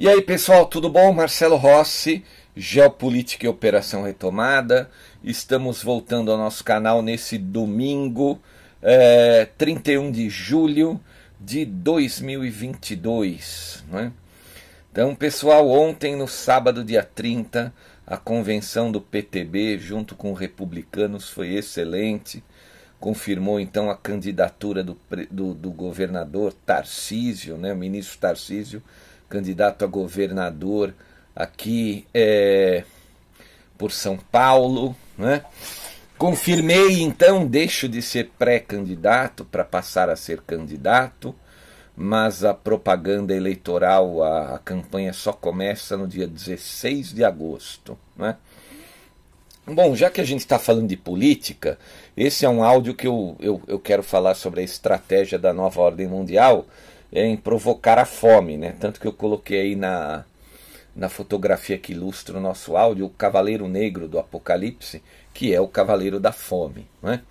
E 0.00 0.08
aí, 0.08 0.22
pessoal, 0.22 0.64
tudo 0.64 0.88
bom? 0.88 1.12
Marcelo 1.12 1.56
Rossi, 1.56 2.24
Geopolítica 2.54 3.46
e 3.46 3.48
Operação 3.48 4.04
Retomada. 4.04 4.88
Estamos 5.24 5.82
voltando 5.82 6.30
ao 6.30 6.38
nosso 6.38 6.62
canal 6.62 7.02
nesse 7.02 7.36
domingo, 7.36 8.40
é, 8.80 9.48
31 9.58 10.12
de 10.12 10.30
julho 10.30 11.00
de 11.40 11.64
2022. 11.64 13.82
Né? 13.90 14.12
Então, 14.92 15.16
pessoal, 15.16 15.68
ontem, 15.68 16.14
no 16.14 16.28
sábado, 16.28 16.84
dia 16.84 17.02
30, 17.02 17.74
a 18.06 18.16
convenção 18.16 18.92
do 18.92 19.00
PTB, 19.00 19.80
junto 19.80 20.14
com 20.14 20.32
republicanos, 20.32 21.28
foi 21.28 21.54
excelente. 21.54 22.44
Confirmou 23.00 23.58
então 23.58 23.90
a 23.90 23.96
candidatura 23.96 24.84
do, 24.84 24.96
do, 25.28 25.54
do 25.54 25.72
governador 25.72 26.52
Tarcísio, 26.52 27.58
né, 27.58 27.72
o 27.72 27.76
ministro 27.76 28.16
Tarcísio 28.16 28.80
candidato 29.28 29.84
a 29.84 29.88
governador 29.88 30.94
aqui 31.34 32.06
é, 32.12 32.84
por 33.76 33.92
São 33.92 34.16
Paulo. 34.16 34.96
Né? 35.16 35.44
Confirmei, 36.16 37.00
então, 37.00 37.46
deixo 37.46 37.88
de 37.88 38.02
ser 38.02 38.30
pré-candidato 38.38 39.44
para 39.44 39.64
passar 39.64 40.10
a 40.10 40.16
ser 40.16 40.40
candidato, 40.40 41.34
mas 41.96 42.44
a 42.44 42.52
propaganda 42.52 43.34
eleitoral, 43.34 44.22
a, 44.22 44.56
a, 44.56 44.58
campanha 44.58 45.12
só 45.12 45.32
começa 45.32 45.96
no 45.96 46.08
dia 46.08 46.26
16 46.26 47.12
de 47.12 47.24
agosto. 47.24 47.96
Né? 48.16 48.36
Bom, 49.64 49.94
já 49.94 50.10
que 50.10 50.20
a 50.20 50.24
gente 50.24 50.40
está 50.40 50.58
falando 50.58 50.88
de 50.88 50.96
política, 50.96 51.78
esse 52.16 52.44
é 52.44 52.48
um 52.48 52.64
áudio 52.64 52.94
que 52.94 53.06
eu, 53.06 53.36
eu, 53.38 53.62
eu 53.68 53.78
quero 53.78 54.02
falar 54.02 54.34
sobre 54.34 54.60
a 54.60 54.64
estratégia 54.64 55.38
da 55.38 55.52
nova 55.52 55.80
ordem 55.80 56.08
mundial 56.08 56.66
em 57.12 57.36
provocar 57.36 57.98
a 57.98 58.04
fome, 58.04 58.56
né? 58.56 58.74
Tanto 58.78 59.00
que 59.00 59.06
eu 59.06 59.12
coloquei 59.12 59.60
aí 59.60 59.76
na, 59.76 60.24
na 60.94 61.08
fotografia 61.08 61.78
que 61.78 61.92
ilustra 61.92 62.38
o 62.38 62.40
nosso 62.40 62.76
áudio 62.76 63.06
o 63.06 63.10
Cavaleiro 63.10 63.68
Negro 63.68 64.08
do 64.08 64.18
Apocalipse, 64.18 65.02
que 65.32 65.54
é 65.54 65.60
o 65.60 65.68
Cavaleiro 65.68 66.18
da 66.18 66.32
Fome, 66.32 66.86
né? 67.02 67.22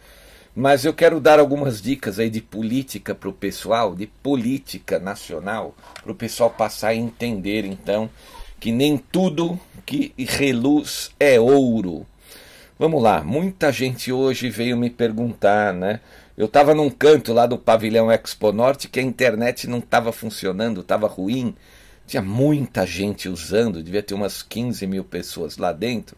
Mas 0.56 0.86
eu 0.86 0.94
quero 0.94 1.20
dar 1.20 1.40
algumas 1.40 1.80
dicas 1.80 2.18
aí 2.18 2.32
de 2.32 2.42
política 2.42 3.14
para 3.14 3.30
o 3.30 3.34
pessoal, 3.34 3.94
de 3.94 4.08
política 4.08 4.98
nacional, 4.98 5.76
para 6.02 6.12
o 6.12 6.16
pessoal 6.16 6.50
passar 6.50 6.88
a 6.88 6.96
entender 6.96 7.64
então 7.64 8.10
que 8.60 8.72
nem 8.72 8.98
tudo 8.98 9.60
que 9.86 10.14
reluz 10.18 11.12
é 11.20 11.40
ouro. 11.40 12.08
Vamos 12.80 13.04
lá, 13.04 13.24
muita 13.24 13.72
gente 13.72 14.12
hoje 14.12 14.50
veio 14.50 14.78
me 14.78 14.90
perguntar, 14.90 15.74
né? 15.74 16.00
Eu 16.38 16.46
estava 16.46 16.75
num 16.75 16.88
canto 16.88 17.34
lá 17.34 17.48
do 17.48 17.58
pavilhão 17.58 18.12
Expo 18.12 18.52
Norte 18.52 18.88
que 18.88 19.00
a 19.00 19.03
internet 19.03 19.68
não 19.68 19.80
estava 19.80 20.12
funcionando, 20.12 20.81
estava 20.81 21.08
ruim. 21.08 21.56
Tinha 22.06 22.22
muita 22.22 22.86
gente 22.86 23.28
usando, 23.28 23.81
devia 23.81 24.03
ter 24.03 24.14
umas 24.14 24.44
15 24.44 24.86
mil 24.86 25.03
pessoas 25.03 25.58
lá 25.58 25.74
dentro. 25.74 26.16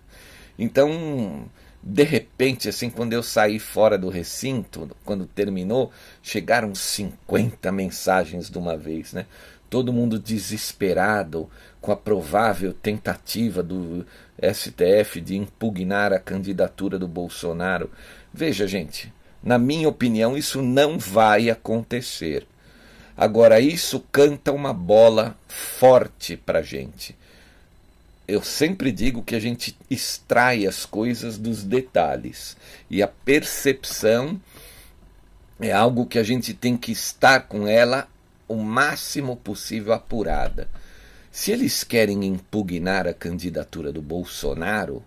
Então, 0.58 1.50
de 1.82 2.04
repente, 2.04 2.68
assim, 2.68 2.90
quando 2.90 3.14
eu 3.14 3.24
saí 3.24 3.60
fora 3.60 3.98
do 3.98 4.10
recinto, 4.10 4.90
quando 5.06 5.26
terminou, 5.26 5.90
chegaram 6.22 6.76
50 6.76 7.72
mensagens 7.72 8.50
de 8.50 8.58
uma 8.58 8.76
vez, 8.76 9.14
né? 9.14 9.26
Todo 9.70 9.94
mundo 9.94 10.20
desesperado 10.20 11.50
com 11.80 11.94
a 11.94 11.96
provável 11.96 12.74
tentativa 12.74 13.64
do 13.64 14.06
STF 14.38 15.22
de 15.22 15.38
impugnar 15.38 16.12
a 16.12 16.20
candidatura 16.20 17.00
do 17.00 17.08
Bolsonaro. 17.08 17.90
Veja, 18.34 18.68
gente, 18.68 19.14
na 19.42 19.58
minha 19.58 19.88
opinião, 19.88 20.38
isso 20.38 20.62
não 20.62 20.98
vai 20.98 21.50
acontecer. 21.50 22.46
Agora, 23.16 23.60
isso 23.60 24.04
canta 24.12 24.52
uma 24.52 24.74
bola 24.74 25.38
forte 25.48 26.38
para 26.38 26.60
a 26.60 26.64
gente. 26.64 27.16
Eu 28.28 28.44
sempre 28.44 28.92
digo 28.92 29.24
que 29.24 29.36
a 29.36 29.40
gente 29.40 29.78
extrai 29.90 30.68
as 30.68 30.86
coisas 30.86 31.38
dos 31.38 31.64
detalhes. 31.64 32.56
E 32.90 33.02
a 33.02 33.08
percepção 33.08 34.40
é 35.60 35.72
algo 35.72 36.06
que 36.06 36.20
a 36.20 36.24
gente 36.24 36.54
tem 36.54 36.78
que 36.78 36.92
estar 36.92 37.42
com 37.42 37.68
ela 37.68 38.08
o 38.48 38.56
máximo 38.56 39.36
possível 39.36 39.94
apurada. 39.94 40.70
Se 41.32 41.52
eles 41.52 41.84
querem 41.84 42.24
impugnar 42.26 43.08
a 43.08 43.14
candidatura 43.14 43.92
do 43.92 44.02
Bolsonaro, 44.02 45.04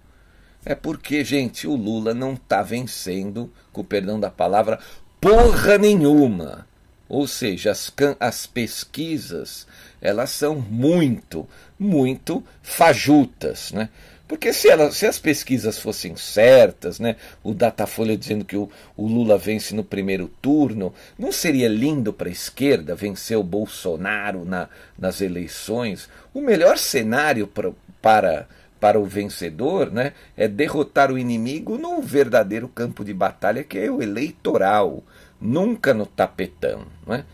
é 0.65 0.75
porque, 0.75 1.25
gente, 1.25 1.67
o 1.67 1.75
Lula 1.75 2.15
não 2.15 2.35
está 2.35 2.63
vencendo, 2.63 3.53
com 3.73 3.83
perdão 3.83 4.19
da 4.19 4.31
palavra, 4.31 4.79
porra 5.21 5.77
nenhuma. 5.79 6.67
Ou 7.09 7.27
seja, 7.27 7.73
as, 7.73 7.93
as 8.19 8.47
pesquisas 8.47 9.67
elas 10.01 10.31
são 10.31 10.57
muito, 10.57 11.49
muito 11.79 12.43
fajutas, 12.63 13.71
né? 13.73 13.89
Porque 14.27 14.51
se, 14.53 14.71
ela, 14.71 14.91
se 14.91 15.07
as 15.07 15.19
pesquisas 15.19 15.79
fossem 15.79 16.17
certas, 16.17 16.99
né, 16.99 17.17
o 17.45 17.53
Datafolha 17.53 18.17
dizendo 18.17 18.47
que 18.47 18.57
o, 18.57 18.71
o 18.97 19.07
Lula 19.07 19.37
vence 19.37 19.75
no 19.75 19.85
primeiro 19.85 20.27
turno, 20.41 20.95
não 21.19 21.31
seria 21.31 21.69
lindo 21.69 22.15
para 22.15 22.31
a 22.31 22.33
esquerda 22.33 22.95
vencer 22.95 23.37
o 23.37 23.43
Bolsonaro 23.43 24.43
na, 24.45 24.71
nas 24.99 25.21
eleições? 25.21 26.09
O 26.33 26.41
melhor 26.41 26.79
cenário 26.79 27.47
pra, 27.47 27.73
para 28.01 28.49
para 28.83 28.99
o 28.99 29.05
vencedor 29.05 29.93
né, 29.93 30.13
é 30.37 30.49
derrotar 30.49 31.13
o 31.13 31.17
inimigo 31.17 31.79
no 31.79 32.03
verdadeiro 32.03 32.67
campo 32.67 33.05
de 33.05 33.15
batalha, 33.15 33.63
que 33.63 33.79
é 33.79 33.89
o 33.89 34.03
eleitoral, 34.03 35.05
nunca 35.41 35.95
no 35.95 36.05
tapetão. 36.05 36.85
Né? 37.07 37.25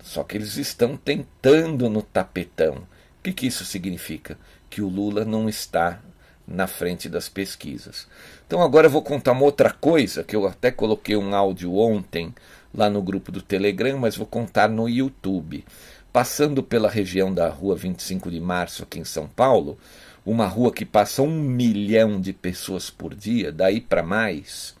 Só 0.00 0.22
que 0.22 0.36
eles 0.36 0.56
estão 0.56 0.96
tentando 0.96 1.90
no 1.90 2.02
tapetão. 2.02 2.74
O 3.18 3.22
que, 3.24 3.32
que 3.32 3.48
isso 3.48 3.64
significa? 3.64 4.38
Que 4.70 4.80
o 4.80 4.88
Lula 4.88 5.24
não 5.24 5.48
está 5.48 5.98
na 6.46 6.68
frente 6.68 7.08
das 7.08 7.28
pesquisas. 7.28 8.06
Então 8.46 8.62
agora 8.62 8.86
eu 8.86 8.90
vou 8.90 9.02
contar 9.02 9.32
uma 9.32 9.42
outra 9.42 9.72
coisa, 9.72 10.22
que 10.22 10.36
eu 10.36 10.46
até 10.46 10.70
coloquei 10.70 11.16
um 11.16 11.34
áudio 11.34 11.74
ontem 11.74 12.32
lá 12.72 12.88
no 12.88 13.02
grupo 13.02 13.32
do 13.32 13.42
Telegram, 13.42 13.98
mas 13.98 14.16
vou 14.16 14.26
contar 14.26 14.68
no 14.68 14.88
YouTube. 14.88 15.64
Passando 16.12 16.62
pela 16.62 16.88
região 16.88 17.34
da 17.34 17.48
rua 17.48 17.74
25 17.74 18.30
de 18.30 18.38
março 18.38 18.84
aqui 18.84 19.00
em 19.00 19.04
São 19.04 19.26
Paulo, 19.26 19.78
uma 20.24 20.46
rua 20.46 20.72
que 20.72 20.84
passa 20.84 21.22
um 21.22 21.40
milhão 21.40 22.20
de 22.20 22.32
pessoas 22.32 22.90
por 22.90 23.14
dia, 23.14 23.50
daí 23.50 23.80
para 23.80 24.02
mais. 24.02 24.74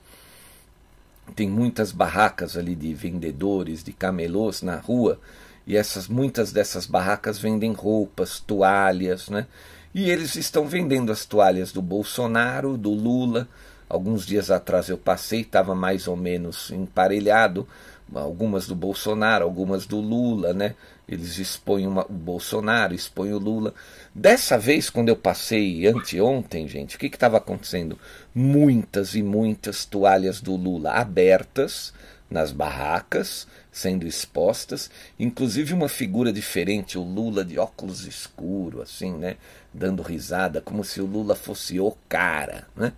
Tem 1.34 1.48
muitas 1.48 1.92
barracas 1.92 2.56
ali 2.56 2.74
de 2.74 2.94
vendedores, 2.94 3.82
de 3.82 3.92
camelôs 3.92 4.62
na 4.62 4.76
rua, 4.76 5.20
e 5.66 5.76
essas 5.76 6.08
muitas 6.08 6.52
dessas 6.52 6.86
barracas 6.86 7.38
vendem 7.38 7.72
roupas, 7.72 8.40
toalhas, 8.40 9.28
né? 9.28 9.46
E 9.94 10.10
eles 10.10 10.36
estão 10.36 10.66
vendendo 10.66 11.12
as 11.12 11.24
toalhas 11.24 11.72
do 11.72 11.82
Bolsonaro, 11.82 12.76
do 12.76 12.90
Lula. 12.90 13.46
Alguns 13.88 14.24
dias 14.24 14.50
atrás 14.50 14.88
eu 14.88 14.96
passei, 14.96 15.42
estava 15.42 15.74
mais 15.74 16.08
ou 16.08 16.16
menos 16.16 16.70
emparelhado. 16.70 17.68
Algumas 18.14 18.66
do 18.66 18.74
Bolsonaro, 18.74 19.44
algumas 19.44 19.86
do 19.86 20.00
Lula, 20.00 20.52
né? 20.52 20.74
Eles 21.08 21.38
expõem 21.38 21.86
uma, 21.86 22.06
o 22.08 22.12
Bolsonaro, 22.12 22.94
expõem 22.94 23.32
o 23.32 23.38
Lula. 23.38 23.74
Dessa 24.14 24.58
vez, 24.58 24.88
quando 24.88 25.08
eu 25.08 25.16
passei 25.16 25.86
anteontem, 25.86 26.66
gente, 26.68 26.96
o 26.96 26.98
que 26.98 27.06
estava 27.06 27.38
acontecendo? 27.38 27.98
Muitas 28.34 29.14
e 29.14 29.22
muitas 29.22 29.84
toalhas 29.84 30.40
do 30.40 30.56
Lula 30.56 30.92
abertas 30.92 31.92
nas 32.32 32.50
barracas, 32.50 33.46
sendo 33.70 34.06
expostas, 34.06 34.90
inclusive 35.18 35.74
uma 35.74 35.88
figura 35.88 36.32
diferente, 36.32 36.98
o 36.98 37.02
Lula 37.02 37.44
de 37.44 37.58
óculos 37.58 38.06
escuro, 38.06 38.80
assim, 38.82 39.12
né? 39.12 39.36
Dando 39.72 40.02
risada, 40.02 40.60
como 40.60 40.82
se 40.82 41.00
o 41.00 41.06
Lula 41.06 41.34
fosse 41.34 41.78
o 41.78 41.94
cara, 42.08 42.66
né? 42.74 42.92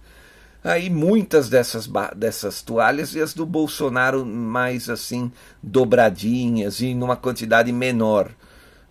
Aí 0.65 0.89
muitas 0.89 1.51
dessas, 1.51 1.87
dessas 2.17 2.63
toalhas 2.63 3.15
e 3.15 3.21
as 3.21 3.35
do 3.35 3.45
Bolsonaro 3.45 4.25
mais 4.25 4.89
assim 4.89 5.31
dobradinhas 5.63 6.81
e 6.81 6.95
numa 6.95 7.17
quantidade 7.17 7.71
menor. 7.71 8.31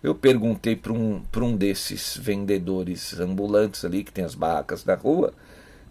Eu 0.00 0.14
perguntei 0.14 0.76
para 0.76 0.92
um, 0.92 1.22
um 1.36 1.56
desses 1.56 2.16
vendedores 2.16 3.18
ambulantes 3.18 3.84
ali 3.84 4.04
que 4.04 4.12
tem 4.12 4.24
as 4.24 4.36
barracas 4.36 4.84
na 4.84 4.94
rua 4.94 5.34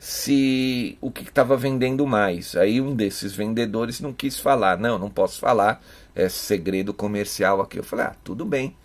se 0.04 0.98
o 1.00 1.10
que 1.10 1.24
estava 1.24 1.56
vendendo 1.56 2.06
mais. 2.06 2.58
Aí 2.58 2.82
um 2.82 2.94
desses 2.94 3.34
vendedores 3.34 4.02
não 4.02 4.12
quis 4.12 4.38
falar. 4.38 4.78
Não, 4.78 5.00
não 5.00 5.10
posso 5.10 5.40
falar, 5.40 5.82
é 6.14 6.28
segredo 6.28 6.94
comercial 6.94 7.62
aqui. 7.62 7.80
Eu 7.80 7.84
falei, 7.84 8.06
ah, 8.08 8.16
tudo 8.22 8.46
bem. 8.46 8.76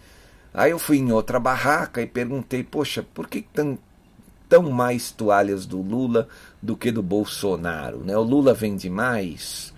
Aí 0.55 0.71
eu 0.71 0.79
fui 0.79 0.99
em 0.99 1.11
outra 1.11 1.41
barraca 1.41 2.01
e 2.01 2.07
perguntei, 2.07 2.63
poxa, 2.63 3.05
por 3.15 3.29
que 3.29 3.43
tão, 3.43 3.77
tão 4.49 4.71
mais 4.71 5.11
toalhas 5.11 5.67
do 5.67 5.81
Lula 5.83 6.29
do 6.63 6.77
que 6.77 6.91
do 6.91 7.03
Bolsonaro? 7.03 8.05
Né? 8.05 8.17
O 8.17 8.23
Lula 8.23 8.55
vende 8.55 8.91
mais? 8.91 9.75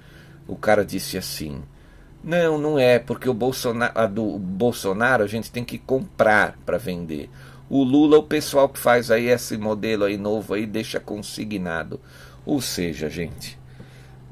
O 0.46 0.56
cara 0.56 0.84
disse 0.84 1.16
assim, 1.16 1.62
não, 2.22 2.58
não 2.58 2.78
é, 2.78 2.98
porque 2.98 3.28
o 3.28 3.34
Bolsonaro, 3.34 3.92
a 3.94 4.06
do 4.06 4.38
Bolsonaro 4.38 5.24
a 5.24 5.26
gente 5.26 5.50
tem 5.50 5.64
que 5.64 5.78
comprar 5.78 6.58
para 6.66 6.78
vender. 6.78 7.30
O 7.68 7.82
Lula, 7.84 8.18
o 8.18 8.22
pessoal 8.22 8.68
que 8.68 8.78
faz 8.78 9.10
aí 9.10 9.28
esse 9.28 9.56
modelo 9.56 10.04
aí 10.04 10.16
novo 10.16 10.54
aí, 10.54 10.66
deixa 10.66 10.98
consignado. 10.98 12.00
Ou 12.44 12.60
seja, 12.60 13.08
gente, 13.08 13.58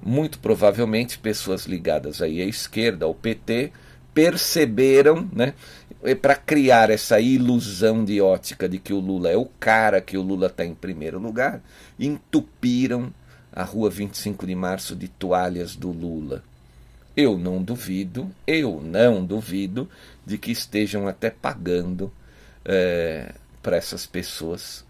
muito 0.02 0.38
provavelmente 0.38 1.18
pessoas 1.18 1.66
ligadas 1.66 2.20
aí 2.20 2.42
à 2.42 2.44
esquerda, 2.44 3.04
ao 3.04 3.14
PT, 3.14 3.72
perceberam, 4.12 5.28
né, 5.32 5.54
para 6.20 6.36
criar 6.36 6.90
essa 6.90 7.20
ilusão 7.20 8.04
de 8.04 8.20
ótica 8.20 8.68
de 8.68 8.78
que 8.78 8.92
o 8.92 9.00
Lula 9.00 9.30
é 9.30 9.36
o 9.36 9.46
cara, 9.46 10.00
que 10.00 10.16
o 10.16 10.22
Lula 10.22 10.46
está 10.46 10.64
em 10.64 10.74
primeiro 10.74 11.18
lugar, 11.18 11.60
entupiram 11.98 13.12
a 13.52 13.64
rua 13.64 13.90
25 13.90 14.46
de 14.46 14.54
março 14.54 14.94
de 14.94 15.08
toalhas 15.08 15.74
do 15.74 15.90
Lula. 15.90 16.44
Eu 17.16 17.36
não 17.36 17.60
duvido, 17.60 18.30
eu 18.46 18.80
não 18.80 19.24
duvido 19.24 19.90
de 20.24 20.38
que 20.38 20.52
estejam 20.52 21.08
até 21.08 21.30
pagando 21.30 22.12
é, 22.64 23.32
para 23.60 23.76
essas 23.76 24.06
pessoas, 24.06 24.84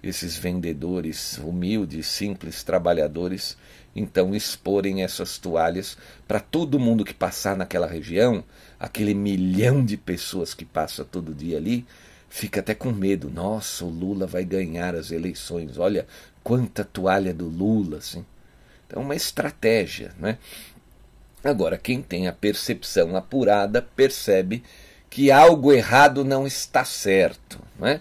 esses 0.00 0.36
vendedores 0.36 1.38
humildes, 1.38 2.06
simples, 2.06 2.62
trabalhadores, 2.62 3.56
então 3.96 4.34
exporem 4.34 5.02
essas 5.02 5.38
toalhas 5.38 5.98
para 6.26 6.38
todo 6.38 6.78
mundo 6.78 7.04
que 7.04 7.12
passar 7.12 7.56
naquela 7.56 7.86
região, 7.86 8.44
aquele 8.82 9.14
milhão 9.14 9.84
de 9.84 9.96
pessoas 9.96 10.52
que 10.52 10.64
passa 10.64 11.04
todo 11.04 11.32
dia 11.32 11.56
ali, 11.56 11.86
fica 12.28 12.58
até 12.58 12.74
com 12.74 12.90
medo. 12.90 13.30
Nossa, 13.30 13.84
o 13.84 13.88
Lula 13.88 14.26
vai 14.26 14.44
ganhar 14.44 14.96
as 14.96 15.12
eleições. 15.12 15.78
Olha 15.78 16.04
quanta 16.42 16.82
toalha 16.82 17.32
do 17.32 17.46
Lula, 17.46 17.98
assim. 17.98 18.26
Então, 18.84 19.02
uma 19.02 19.14
estratégia, 19.14 20.12
né? 20.18 20.36
Agora, 21.44 21.78
quem 21.78 22.02
tem 22.02 22.26
a 22.26 22.32
percepção 22.32 23.14
apurada 23.14 23.80
percebe 23.80 24.64
que 25.08 25.30
algo 25.30 25.72
errado 25.72 26.24
não 26.24 26.44
está 26.44 26.84
certo, 26.84 27.60
né? 27.78 28.00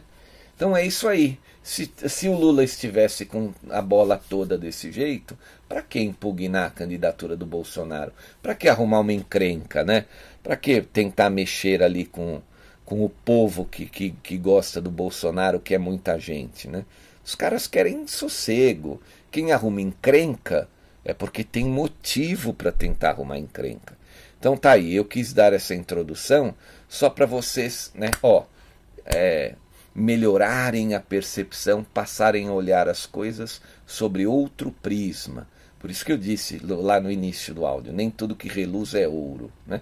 Então 0.56 0.76
é 0.76 0.84
isso 0.84 1.08
aí. 1.08 1.38
Se, 1.62 1.92
se 2.08 2.28
o 2.28 2.36
Lula 2.36 2.64
estivesse 2.64 3.24
com 3.26 3.54
a 3.70 3.84
bola 3.84 4.20
toda 4.30 4.58
desse 4.58 4.92
jeito, 4.92 5.38
para 5.72 5.82
que 5.82 6.02
impugnar 6.02 6.68
a 6.68 6.70
candidatura 6.70 7.38
do 7.38 7.46
Bolsonaro? 7.46 8.12
Para 8.42 8.54
que 8.54 8.68
arrumar 8.68 9.00
uma 9.00 9.14
encrenca, 9.14 9.86
né? 9.86 10.04
Para 10.44 10.58
que 10.58 10.82
tentar 10.82 11.30
mexer 11.30 11.82
ali 11.82 12.04
com, 12.04 12.42
com 12.84 13.06
o 13.06 13.08
povo 13.08 13.64
que, 13.64 13.86
que, 13.86 14.12
que 14.22 14.38
gosta 14.38 14.82
do 14.82 14.92
Bolsonaro, 14.92 15.62
que 15.62 15.74
é 15.74 15.78
muita 15.78 16.20
gente, 16.20 16.68
né? 16.68 16.84
Os 17.24 17.36
caras 17.36 17.68
querem 17.68 18.06
sossego. 18.06 19.02
Quem 19.32 19.54
arruma 19.54 19.80
encrenca 19.80 20.68
é 21.06 21.14
porque 21.14 21.42
tem 21.42 21.64
motivo 21.64 22.54
para 22.54 22.74
tentar 22.74 23.12
arrumar 23.12 23.38
encrenca. 23.38 23.98
Então 24.38 24.58
tá 24.58 24.72
aí, 24.72 24.94
eu 24.94 25.06
quis 25.06 25.32
dar 25.32 25.54
essa 25.54 25.74
introdução 25.74 26.54
só 26.90 27.10
para 27.10 27.26
vocês, 27.26 27.94
né, 27.96 28.12
ó, 28.22 28.44
é, 29.06 29.56
melhorarem 29.96 30.96
a 30.96 31.00
percepção, 31.00 31.82
passarem 31.82 32.50
a 32.50 32.52
olhar 32.52 32.90
as 32.90 33.06
coisas 33.06 33.62
sobre 33.88 34.28
outro 34.28 34.70
prisma. 34.82 35.48
Por 35.82 35.90
isso 35.90 36.06
que 36.06 36.12
eu 36.12 36.18
disse 36.18 36.62
lá 36.64 37.02
no 37.02 37.12
início 37.12 37.56
do 37.56 37.66
áudio, 37.66 37.92
nem 37.92 38.12
tudo 38.12 38.36
que 38.36 38.48
reluz 38.48 38.94
é 38.94 39.08
ouro, 39.08 39.52
né? 39.66 39.82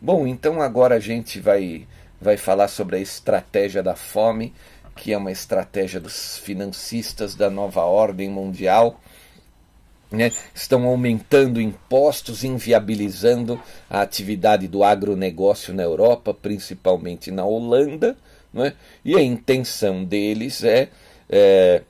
Bom, 0.00 0.26
então 0.26 0.60
agora 0.60 0.96
a 0.96 1.00
gente 1.00 1.38
vai 1.38 1.86
vai 2.18 2.38
falar 2.38 2.68
sobre 2.68 2.96
a 2.96 2.98
estratégia 2.98 3.82
da 3.82 3.94
fome, 3.94 4.54
que 4.96 5.12
é 5.12 5.18
uma 5.18 5.30
estratégia 5.30 6.00
dos 6.00 6.38
financistas 6.38 7.34
da 7.34 7.50
nova 7.50 7.82
ordem 7.82 8.30
mundial. 8.30 8.98
Né? 10.10 10.30
Estão 10.54 10.84
aumentando 10.86 11.60
impostos, 11.60 12.44
inviabilizando 12.44 13.60
a 13.90 14.00
atividade 14.00 14.66
do 14.68 14.82
agronegócio 14.82 15.74
na 15.74 15.82
Europa, 15.82 16.32
principalmente 16.32 17.30
na 17.30 17.44
Holanda, 17.44 18.16
né? 18.52 18.74
E 19.04 19.16
a 19.16 19.20
intenção 19.20 20.04
deles 20.04 20.62
é, 20.62 20.88
é 21.28 21.82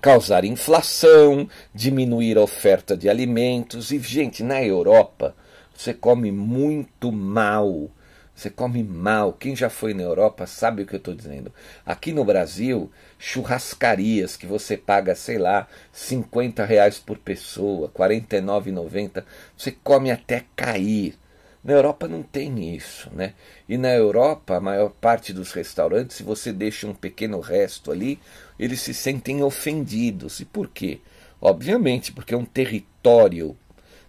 causar 0.00 0.44
inflação, 0.44 1.48
diminuir 1.74 2.38
a 2.38 2.42
oferta 2.42 2.96
de 2.96 3.08
alimentos. 3.08 3.90
E, 3.90 3.98
gente, 3.98 4.42
na 4.42 4.62
Europa, 4.62 5.34
você 5.74 5.92
come 5.92 6.30
muito 6.30 7.12
mal. 7.12 7.90
Você 8.34 8.48
come 8.48 8.82
mal. 8.82 9.32
Quem 9.34 9.54
já 9.54 9.68
foi 9.68 9.94
na 9.94 10.02
Europa 10.02 10.46
sabe 10.46 10.82
o 10.82 10.86
que 10.86 10.94
eu 10.94 10.98
estou 10.98 11.14
dizendo. 11.14 11.52
Aqui 11.84 12.12
no 12.12 12.24
Brasil, 12.24 12.90
churrascarias 13.18 14.36
que 14.36 14.46
você 14.46 14.76
paga, 14.76 15.14
sei 15.14 15.38
lá, 15.38 15.68
50 15.92 16.64
reais 16.64 16.98
por 16.98 17.18
pessoa, 17.18 17.86
R$ 17.86 17.92
49,90. 17.94 19.24
Você 19.56 19.70
come 19.70 20.10
até 20.10 20.44
cair. 20.56 21.14
Na 21.62 21.74
Europa 21.74 22.08
não 22.08 22.24
tem 22.24 22.74
isso, 22.74 23.08
né? 23.14 23.34
E 23.68 23.78
na 23.78 23.94
Europa, 23.94 24.56
a 24.56 24.60
maior 24.60 24.90
parte 24.90 25.32
dos 25.32 25.52
restaurantes, 25.52 26.16
se 26.16 26.24
você 26.24 26.52
deixa 26.52 26.88
um 26.88 26.94
pequeno 26.94 27.38
resto 27.38 27.92
ali, 27.92 28.18
eles 28.62 28.80
se 28.80 28.94
sentem 28.94 29.42
ofendidos. 29.42 30.40
E 30.40 30.44
por 30.44 30.68
quê? 30.68 31.00
Obviamente, 31.40 32.12
porque 32.12 32.34
é 32.34 32.36
um 32.36 32.44
território 32.44 33.56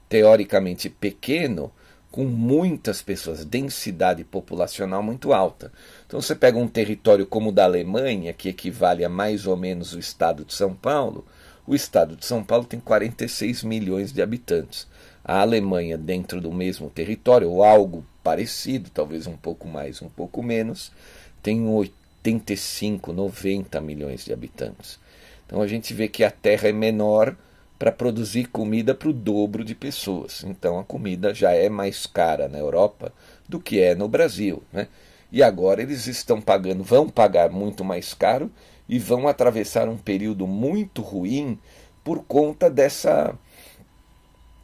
teoricamente 0.08 0.90
pequeno, 0.90 1.72
com 2.12 2.26
muitas 2.26 3.02
pessoas, 3.02 3.44
densidade 3.44 4.24
populacional 4.24 5.02
muito 5.02 5.34
alta. 5.34 5.72
Então 6.06 6.22
você 6.22 6.36
pega 6.36 6.60
um 6.60 6.68
território 6.68 7.26
como 7.26 7.50
o 7.50 7.52
da 7.52 7.64
Alemanha, 7.64 8.34
que 8.34 8.50
equivale 8.50 9.04
a 9.04 9.10
mais 9.10 9.48
ou 9.48 9.58
menos 9.58 9.94
o 9.94 10.00
estado 10.00 10.46
de 10.46 10.54
São 10.54 10.76
Paulo, 10.76 11.26
o 11.66 11.74
estado 11.74 12.16
de 12.16 12.26
São 12.26 12.44
Paulo 12.44 12.66
tem 12.66 12.80
46 12.80 13.64
milhões 13.64 14.12
de 14.12 14.22
habitantes 14.22 14.88
a 15.24 15.40
Alemanha 15.40 15.98
dentro 15.98 16.42
do 16.42 16.52
mesmo 16.52 16.90
território, 16.90 17.50
ou 17.50 17.64
algo 17.64 18.06
parecido, 18.22 18.90
talvez 18.90 19.26
um 19.26 19.38
pouco 19.38 19.68
mais, 19.68 20.02
um 20.02 20.10
pouco 20.10 20.44
menos, 20.44 20.92
tem 21.42 21.66
85, 22.24 23.12
90 23.12 23.82
milhões 23.82 24.24
de 24.24 24.32
habitantes. 24.32 25.00
Então 25.46 25.62
a 25.62 25.68
gente 25.68 25.94
vê 25.94 26.08
que 26.08 26.24
a 26.24 26.32
Terra 26.32 26.70
é 26.70 26.72
menor 26.72 27.36
para 27.78 27.92
produzir 27.92 28.46
comida 28.46 28.96
para 28.96 29.10
o 29.10 29.14
dobro 29.14 29.64
de 29.64 29.76
pessoas. 29.76 30.44
Então 30.44 30.80
a 30.80 30.84
comida 30.84 31.34
já 31.34 31.52
é 31.52 31.68
mais 31.68 32.06
cara 32.06 32.48
na 32.48 32.58
Europa 32.58 33.12
do 33.48 33.60
que 33.60 33.82
é 33.82 33.94
no 33.94 34.08
Brasil. 34.08 34.64
Né? 34.72 34.88
E 35.32 35.44
agora 35.44 35.82
eles 35.82 36.08
estão 36.08 36.40
pagando, 36.40 36.84
vão 36.84 37.10
pagar 37.10 37.50
muito 37.50 37.84
mais 37.84 38.14
caro 38.14 38.50
e 38.88 38.98
vão 38.98 39.28
atravessar 39.28 39.90
um 39.90 39.98
período 39.98 40.48
muito 40.48 41.02
ruim 41.02 41.60
por 42.04 42.24
conta 42.24 42.70
dessa 42.70 43.38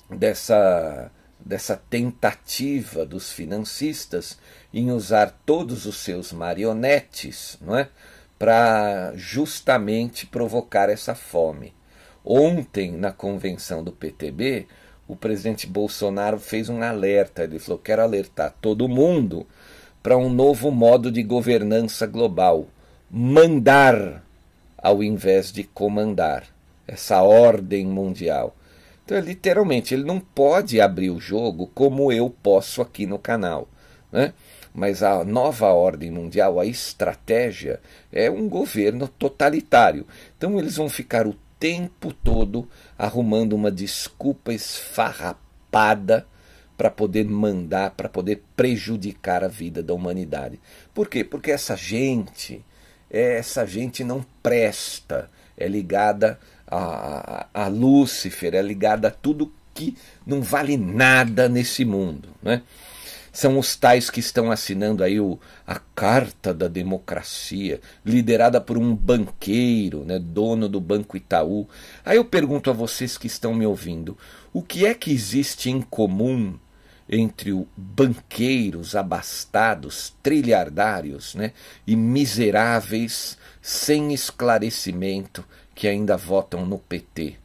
dessa, 0.10 1.12
dessa 1.40 1.76
tentativa 1.90 3.06
dos 3.06 3.32
financistas 3.32 4.40
em 4.74 4.92
usar 4.92 5.38
todos 5.46 5.86
os 5.86 5.98
seus 5.98 6.32
marionetes 6.32 7.58
não 7.62 7.78
é, 7.78 7.90
para 8.38 9.14
justamente 9.16 10.26
provocar 10.26 10.90
essa 10.90 11.14
fome. 11.14 11.74
Ontem, 12.24 12.92
na 12.92 13.12
convenção 13.12 13.84
do 13.84 13.92
PTB, 13.92 14.68
o 15.08 15.16
presidente 15.16 15.66
Bolsonaro 15.66 16.40
fez 16.40 16.70
um 16.70 16.82
alerta. 16.82 17.44
Ele 17.44 17.60
falou: 17.60 17.80
quero 17.80 18.02
alertar 18.02 18.54
todo 18.62 18.88
mundo 18.88 19.46
para 20.04 20.18
um 20.18 20.30
novo 20.30 20.72
modo 20.72 21.12
de 21.12 21.24
governança 21.24 22.06
global, 22.06 22.68
mandar 23.10 24.24
ao 24.78 25.04
invés 25.04 25.52
de 25.52 25.64
comandar 25.64 26.46
essa 26.88 27.22
ordem 27.22 27.86
mundial. 27.86 28.56
Então, 29.04 29.18
é, 29.18 29.22
literalmente, 29.22 29.94
ele 29.94 30.04
não 30.04 30.20
pode 30.20 30.80
abrir 30.80 31.10
o 31.10 31.20
jogo 31.20 31.68
como 31.74 32.12
eu 32.12 32.30
posso 32.30 32.82
aqui 32.82 33.06
no 33.06 33.20
canal. 33.20 33.68
Né? 34.12 34.34
Mas 34.80 35.04
a 35.04 35.26
nova 35.26 35.68
ordem 35.68 36.10
mundial, 36.10 36.58
a 36.58 36.66
estratégia, 36.66 37.82
é 38.14 38.32
um 38.32 38.48
governo 38.48 39.10
totalitário. 39.10 40.08
Então, 40.38 40.58
eles 40.58 40.78
vão 40.78 40.88
ficar 40.88 41.28
o 41.28 41.36
tempo 41.60 42.14
todo 42.14 42.66
arrumando 42.98 43.54
uma 43.54 43.70
desculpa 43.70 44.54
esfarrapada 44.54 46.26
para 46.78 46.90
poder 46.90 47.26
mandar, 47.26 47.92
para 47.92 48.08
poder 48.08 48.42
prejudicar 48.56 49.44
a 49.44 49.50
vida 49.50 49.84
da 49.84 49.94
humanidade. 49.94 50.58
Por 50.94 51.10
quê? 51.10 51.26
Porque 51.26 51.52
essa 51.52 51.76
gente, 51.76 52.64
essa 53.12 53.66
gente 53.66 54.02
não 54.02 54.26
presta, 54.42 55.30
é 55.58 55.68
ligada 55.68 56.40
a, 56.66 57.48
a, 57.54 57.68
Lúcifer, 57.68 58.56
é 58.56 58.62
ligada 58.62 59.10
a 59.10 59.12
tudo 59.12 59.52
que 59.74 59.98
não 60.26 60.42
vale 60.42 60.78
nada 60.78 61.50
nesse 61.50 61.84
mundo. 61.84 62.30
Né? 62.42 62.62
São 63.40 63.58
os 63.58 63.74
tais 63.74 64.10
que 64.10 64.20
estão 64.20 64.52
assinando 64.52 65.02
aí 65.02 65.18
o, 65.18 65.40
a 65.66 65.76
Carta 65.96 66.54
da 66.54 66.68
Democracia, 66.68 67.80
liderada 68.06 68.60
por 68.60 68.78
um 68.78 68.94
banqueiro, 68.94 70.04
né, 70.04 70.20
dono 70.20 70.68
do 70.68 70.82
Banco 70.82 71.16
Itaú. 71.16 71.66
Aí 72.04 72.18
eu 72.18 72.26
pergunto 72.26 72.70
a 72.70 72.74
vocês 72.74 73.18
que 73.18 73.28
estão 73.28 73.54
me 73.54 73.66
ouvindo: 73.66 74.18
o 74.52 74.62
que 74.62 74.86
é 74.86 74.94
que 74.94 75.14
existe 75.14 75.70
em 75.70 75.82
comum 75.82 76.60
entre 77.08 77.54
o 77.54 77.66
banqueiros 77.78 78.94
abastados, 78.94 80.14
trilhardários 80.22 81.34
né, 81.34 81.54
e 81.88 81.96
miseráveis 81.96 83.38
sem 83.62 84.14
esclarecimento 84.14 85.46
que 85.74 85.88
ainda 85.88 86.18
votam 86.18 86.66
no 86.66 86.78
PT. 86.78 87.38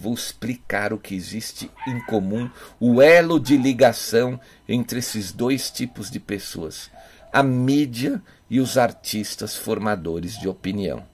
Vou 0.00 0.14
explicar 0.14 0.94
o 0.94 0.98
que 0.98 1.14
existe 1.14 1.70
em 1.86 2.00
comum, 2.06 2.48
o 2.80 3.02
elo 3.02 3.38
de 3.38 3.58
ligação 3.58 4.40
entre 4.66 5.00
esses 5.00 5.30
dois 5.30 5.70
tipos 5.70 6.10
de 6.10 6.18
pessoas: 6.18 6.90
a 7.30 7.42
mídia 7.42 8.22
e 8.48 8.60
os 8.60 8.78
artistas 8.78 9.54
formadores 9.54 10.38
de 10.38 10.48
opinião, 10.48 11.04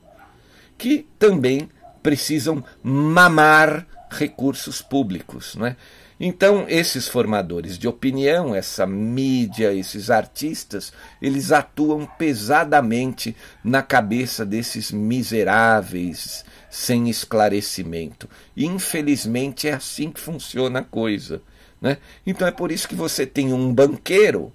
que 0.79 1.05
também 1.19 1.69
precisam 2.01 2.63
mamar 2.81 3.85
recursos 4.09 4.81
públicos. 4.81 5.57
Não 5.57 5.67
é? 5.67 5.77
Então, 6.21 6.65
esses 6.69 7.09
formadores 7.09 7.77
de 7.77 7.89
opinião, 7.89 8.55
essa 8.55 8.87
mídia, 8.87 9.75
esses 9.75 10.11
artistas, 10.11 10.93
eles 11.21 11.51
atuam 11.51 12.07
pesadamente 12.07 13.37
na 13.65 13.83
cabeça 13.83 14.47
desses 14.47 14.93
miseráveis 14.93 16.45
sem 16.71 17.09
esclarecimento. 17.09 18.29
Infelizmente, 18.57 19.69
é 19.69 19.73
assim 19.73 20.11
que 20.11 20.21
funciona 20.21 20.81
a 20.81 20.85
coisa. 20.85 21.43
Né? 21.81 21.99
Então, 22.27 22.47
é 22.47 22.51
por 22.51 22.73
isso 22.73 22.89
que 22.89 22.95
você 22.95 23.27
tem 23.27 23.53
um 23.53 23.73
banqueiro 23.73 24.53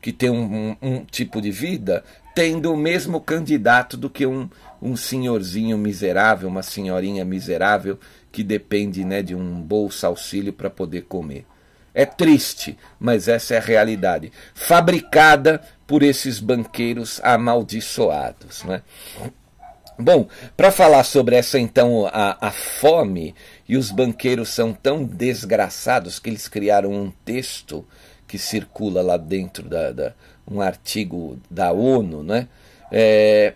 que 0.00 0.12
tem 0.12 0.30
um, 0.30 0.42
um, 0.42 0.76
um 0.80 1.04
tipo 1.04 1.40
de 1.40 1.50
vida 1.50 2.02
tendo 2.34 2.72
o 2.72 2.76
mesmo 2.76 3.20
candidato 3.20 3.96
do 3.96 4.08
que 4.08 4.24
um, 4.24 4.48
um 4.80 4.96
senhorzinho 4.96 5.76
miserável, 5.76 6.48
uma 6.48 6.62
senhorinha 6.62 7.24
miserável 7.24 7.98
que 8.32 8.42
depende 8.42 9.04
né, 9.04 9.22
de 9.22 9.34
um 9.34 9.60
bolsa 9.60 10.06
auxílio 10.06 10.52
para 10.52 10.70
poder 10.70 11.02
comer. 11.02 11.44
É 11.92 12.06
triste, 12.06 12.78
mas 13.00 13.26
essa 13.26 13.54
é 13.54 13.58
a 13.58 13.60
realidade. 13.60 14.32
Fabricada 14.54 15.60
por 15.86 16.04
esses 16.04 16.38
banqueiros 16.38 17.20
amaldiçoados. 17.22 18.62
Né? 18.62 18.80
Bom, 20.00 20.28
para 20.56 20.70
falar 20.70 21.04
sobre 21.04 21.36
essa 21.36 21.58
então 21.58 22.06
a, 22.06 22.36
a 22.40 22.50
fome, 22.50 23.34
e 23.68 23.76
os 23.76 23.90
banqueiros 23.90 24.48
são 24.48 24.72
tão 24.72 25.04
desgraçados 25.04 26.18
que 26.18 26.30
eles 26.30 26.48
criaram 26.48 26.90
um 26.90 27.12
texto 27.24 27.86
que 28.26 28.38
circula 28.38 29.02
lá 29.02 29.16
dentro 29.16 29.68
da, 29.68 29.92
da 29.92 30.14
um 30.50 30.60
artigo 30.60 31.38
da 31.48 31.70
ONU, 31.70 32.22
né? 32.22 32.48
É, 32.90 33.54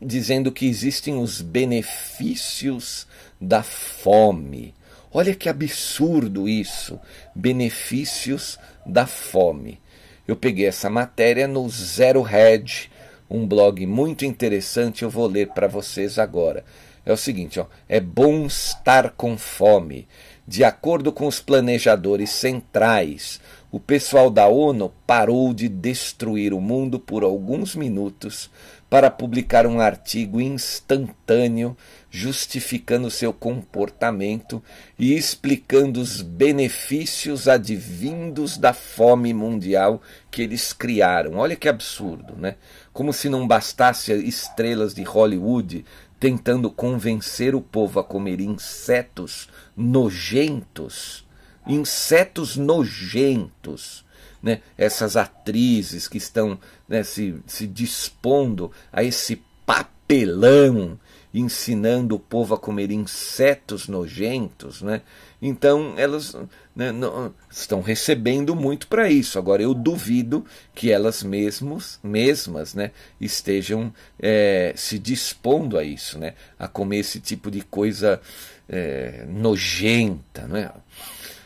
dizendo 0.00 0.50
que 0.50 0.66
existem 0.66 1.16
os 1.16 1.40
benefícios 1.40 3.06
da 3.40 3.62
fome. 3.62 4.74
Olha 5.12 5.34
que 5.34 5.48
absurdo 5.48 6.48
isso! 6.48 6.98
Benefícios 7.34 8.58
da 8.84 9.06
fome. 9.06 9.80
Eu 10.26 10.34
peguei 10.34 10.66
essa 10.66 10.90
matéria 10.90 11.46
no 11.46 11.68
Zero 11.68 12.26
Hedge, 12.26 12.90
um 13.28 13.46
blog 13.46 13.86
muito 13.86 14.24
interessante, 14.24 15.02
eu 15.02 15.10
vou 15.10 15.26
ler 15.26 15.48
para 15.48 15.66
vocês 15.66 16.18
agora. 16.18 16.64
É 17.04 17.12
o 17.12 17.16
seguinte, 17.16 17.60
ó, 17.60 17.66
é 17.88 18.00
bom 18.00 18.46
estar 18.46 19.10
com 19.10 19.38
fome. 19.38 20.08
De 20.46 20.62
acordo 20.64 21.12
com 21.12 21.26
os 21.26 21.40
planejadores 21.40 22.30
centrais, 22.30 23.40
o 23.70 23.80
pessoal 23.80 24.30
da 24.30 24.46
ONU 24.46 24.92
parou 25.06 25.52
de 25.52 25.68
destruir 25.68 26.52
o 26.52 26.60
mundo 26.60 26.98
por 26.98 27.24
alguns 27.24 27.74
minutos 27.74 28.50
para 28.88 29.10
publicar 29.10 29.66
um 29.66 29.80
artigo 29.80 30.40
instantâneo 30.40 31.76
justificando 32.08 33.10
seu 33.10 33.32
comportamento 33.32 34.62
e 34.98 35.14
explicando 35.14 36.00
os 36.00 36.22
benefícios 36.22 37.48
advindos 37.48 38.56
da 38.56 38.72
fome 38.72 39.34
mundial 39.34 40.00
que 40.30 40.42
eles 40.42 40.72
criaram. 40.72 41.34
Olha 41.34 41.56
que 41.56 41.68
absurdo, 41.68 42.34
né? 42.36 42.54
Como 42.96 43.12
se 43.12 43.28
não 43.28 43.46
bastasse 43.46 44.10
estrelas 44.26 44.94
de 44.94 45.02
Hollywood 45.02 45.84
tentando 46.18 46.70
convencer 46.70 47.54
o 47.54 47.60
povo 47.60 48.00
a 48.00 48.02
comer 48.02 48.40
insetos 48.40 49.50
nojentos, 49.76 51.26
insetos 51.66 52.56
nojentos 52.56 54.02
né, 54.42 54.62
essas 54.78 55.14
atrizes 55.14 56.08
que 56.08 56.16
estão 56.16 56.58
né, 56.88 57.02
se, 57.02 57.38
se 57.46 57.66
dispondo 57.66 58.72
a 58.90 59.04
esse 59.04 59.42
papelão, 59.66 60.98
ensinando 61.38 62.14
o 62.14 62.18
povo 62.18 62.54
a 62.54 62.58
comer 62.58 62.90
insetos 62.90 63.88
nojentos, 63.88 64.80
né? 64.80 65.02
Então 65.40 65.94
elas 65.96 66.34
né, 66.74 66.90
não, 66.90 67.34
estão 67.50 67.82
recebendo 67.82 68.56
muito 68.56 68.86
para 68.86 69.10
isso. 69.10 69.38
Agora 69.38 69.62
eu 69.62 69.74
duvido 69.74 70.44
que 70.74 70.90
elas 70.90 71.22
mesmos, 71.22 72.00
mesmas, 72.02 72.74
né, 72.74 72.90
estejam 73.20 73.92
é, 74.18 74.72
se 74.74 74.98
dispondo 74.98 75.78
a 75.78 75.84
isso, 75.84 76.18
né, 76.18 76.34
a 76.58 76.66
comer 76.66 76.98
esse 76.98 77.20
tipo 77.20 77.50
de 77.50 77.60
coisa 77.62 78.20
é, 78.68 79.26
nojenta, 79.28 80.46
né? 80.46 80.70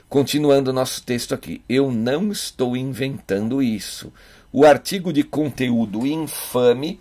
Continuando 0.08 0.72
nosso 0.72 1.02
texto 1.04 1.34
aqui, 1.34 1.62
eu 1.68 1.92
não 1.92 2.32
estou 2.32 2.76
inventando 2.76 3.62
isso. 3.62 4.12
O 4.52 4.64
artigo 4.64 5.12
de 5.12 5.22
conteúdo 5.22 6.04
infame 6.04 6.98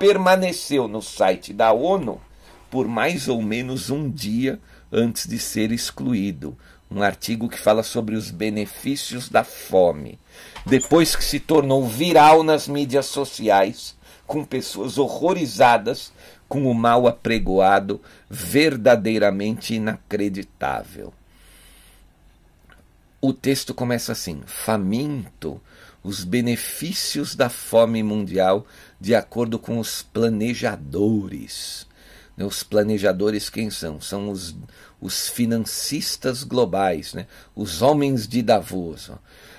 permaneceu 0.00 0.88
no 0.88 1.02
site 1.02 1.52
da 1.52 1.72
ONU 1.72 2.18
por 2.70 2.88
mais 2.88 3.28
ou 3.28 3.42
menos 3.42 3.90
um 3.90 4.10
dia 4.10 4.58
antes 4.90 5.26
de 5.26 5.38
ser 5.38 5.70
excluído. 5.70 6.56
Um 6.90 7.02
artigo 7.02 7.48
que 7.48 7.58
fala 7.58 7.82
sobre 7.82 8.16
os 8.16 8.30
benefícios 8.30 9.28
da 9.28 9.44
fome. 9.44 10.18
Depois 10.64 11.14
que 11.14 11.22
se 11.22 11.38
tornou 11.38 11.86
viral 11.86 12.42
nas 12.42 12.66
mídias 12.66 13.06
sociais, 13.06 13.94
com 14.26 14.42
pessoas 14.42 14.96
horrorizadas 14.96 16.12
com 16.48 16.64
o 16.64 16.74
mal 16.74 17.06
apregoado, 17.06 18.00
verdadeiramente 18.28 19.74
inacreditável 19.74 21.12
o 23.20 23.32
texto 23.32 23.74
começa 23.74 24.12
assim: 24.12 24.42
faminto, 24.46 25.60
os 26.02 26.24
benefícios 26.24 27.34
da 27.34 27.48
fome 27.48 28.02
mundial 28.02 28.66
de 29.00 29.14
acordo 29.14 29.58
com 29.58 29.78
os 29.78 30.02
planejadores. 30.02 31.86
Né, 32.36 32.44
os 32.44 32.62
planejadores 32.62 33.48
quem 33.48 33.70
são? 33.70 34.00
São 34.00 34.30
os, 34.30 34.54
os 35.00 35.28
financistas 35.28 36.44
globais, 36.44 37.14
né? 37.14 37.26
os 37.56 37.82
homens 37.82 38.28
de 38.28 38.42
Davos. 38.42 39.10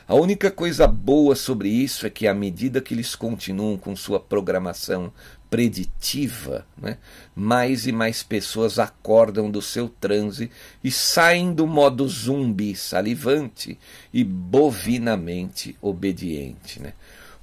A 0.08 0.16
única 0.16 0.52
coisa 0.52 0.86
boa 0.88 1.36
sobre 1.36 1.70
isso 1.70 2.06
é 2.06 2.10
que, 2.10 2.28
à 2.28 2.34
medida 2.34 2.82
que 2.82 2.94
eles 2.94 3.16
continuam 3.16 3.78
com 3.78 3.96
sua 3.96 4.20
programação 4.20 5.12
preditiva, 5.50 6.66
né, 6.78 6.98
mais 7.36 7.86
e 7.86 7.92
mais 7.92 8.24
pessoas 8.24 8.80
acordam 8.80 9.52
do 9.52 9.62
seu 9.62 9.90
transe 9.90 10.50
e 10.82 10.90
saem 10.90 11.54
do 11.54 11.68
modo 11.68 12.08
zumbi 12.08 12.76
salivante 12.76 13.78
e 14.14 14.24
bovinamente 14.24 15.78
obediente. 15.82 16.82
Né. 16.82 16.94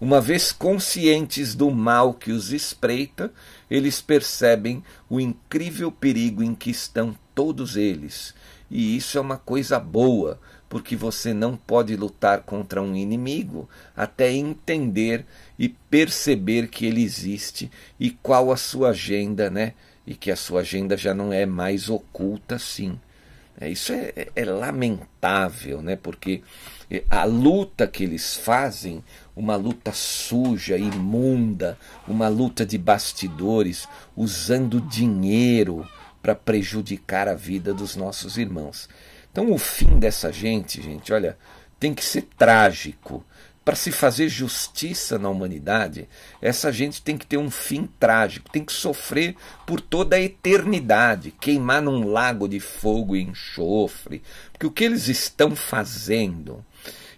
Uma 0.01 0.21
vez 0.21 0.53
conscientes 0.53 1.57
do 1.57 1.73
mal 1.73 2.15
que 2.15 2.31
os 2.31 2.53
espreita, 2.53 3.33
eles 3.69 4.01
percebem 4.01 4.83
o 5.11 5.19
incrível 5.19 5.91
perigo 5.91 6.41
em 6.41 6.55
que 6.55 6.71
estão 6.71 7.17
todos 7.35 7.77
eles. 7.77 8.33
E 8.71 8.97
isso 8.97 9.19
é 9.19 9.21
uma 9.21 9.39
coisa 9.39 9.81
boa, 9.81 10.39
porque 10.69 10.95
você 10.95 11.35
não 11.35 11.57
pode 11.57 11.97
lutar 11.97 12.43
contra 12.43 12.81
um 12.81 12.95
inimigo 12.95 13.69
até 13.97 14.31
entender 14.31 15.27
e 15.59 15.69
perceber 15.69 16.69
que 16.69 16.87
ele 16.87 17.03
existe 17.03 17.69
e 17.99 18.11
qual 18.11 18.53
a 18.53 18.57
sua 18.57 18.91
agenda, 18.91 19.51
né? 19.51 19.75
E 20.07 20.15
que 20.15 20.31
a 20.31 20.37
sua 20.37 20.61
agenda 20.61 20.97
já 20.97 21.13
não 21.13 21.33
é 21.33 21.45
mais 21.45 21.89
oculta 21.89 22.55
assim. 22.55 23.01
É, 23.61 23.69
isso 23.69 23.93
é, 23.93 24.13
é, 24.15 24.29
é 24.37 24.45
lamentável, 24.45 25.83
né? 25.83 25.97
Porque 25.97 26.43
a 27.11 27.25
luta 27.25 27.87
que 27.87 28.05
eles 28.05 28.35
fazem, 28.35 29.05
uma 29.39 29.55
luta 29.55 29.93
suja, 29.93 30.77
imunda, 30.77 31.79
uma 32.09 32.27
luta 32.27 32.67
de 32.67 32.77
bastidores, 32.77 33.89
usando 34.17 34.81
dinheiro 34.81 35.89
para 36.21 36.35
prejudicar 36.35 37.29
a 37.29 37.35
vida 37.35 37.73
dos 37.73 37.95
nossos 37.95 38.37
irmãos. 38.37 38.89
Então 39.31 39.53
o 39.53 39.57
fim 39.57 39.97
dessa 40.01 40.33
gente, 40.33 40.83
gente, 40.83 41.13
olha, 41.13 41.39
tem 41.79 41.95
que 41.95 42.05
ser 42.05 42.23
trágico. 42.37 43.25
Para 43.65 43.77
se 43.77 43.93
fazer 43.93 44.29
justiça 44.29 45.19
na 45.19 45.29
humanidade, 45.29 46.09
essa 46.43 46.73
gente 46.73 47.01
tem 47.03 47.17
que 47.17 47.27
ter 47.27 47.37
um 47.37 47.51
fim 47.51 47.89
trágico, 48.01 48.51
tem 48.51 48.65
que 48.65 48.73
sofrer 48.73 49.37
por 49.67 49.81
toda 49.81 50.17
a 50.17 50.21
eternidade, 50.21 51.31
queimar 51.39 51.83
num 51.83 52.09
lago 52.09 52.49
de 52.49 52.59
fogo 52.59 53.15
e 53.15 53.23
enxofre. 53.23 54.23
Porque 54.51 54.67
o 54.67 54.71
que 54.71 54.85
eles 54.85 55.07
estão 55.07 55.55
fazendo. 55.55 56.65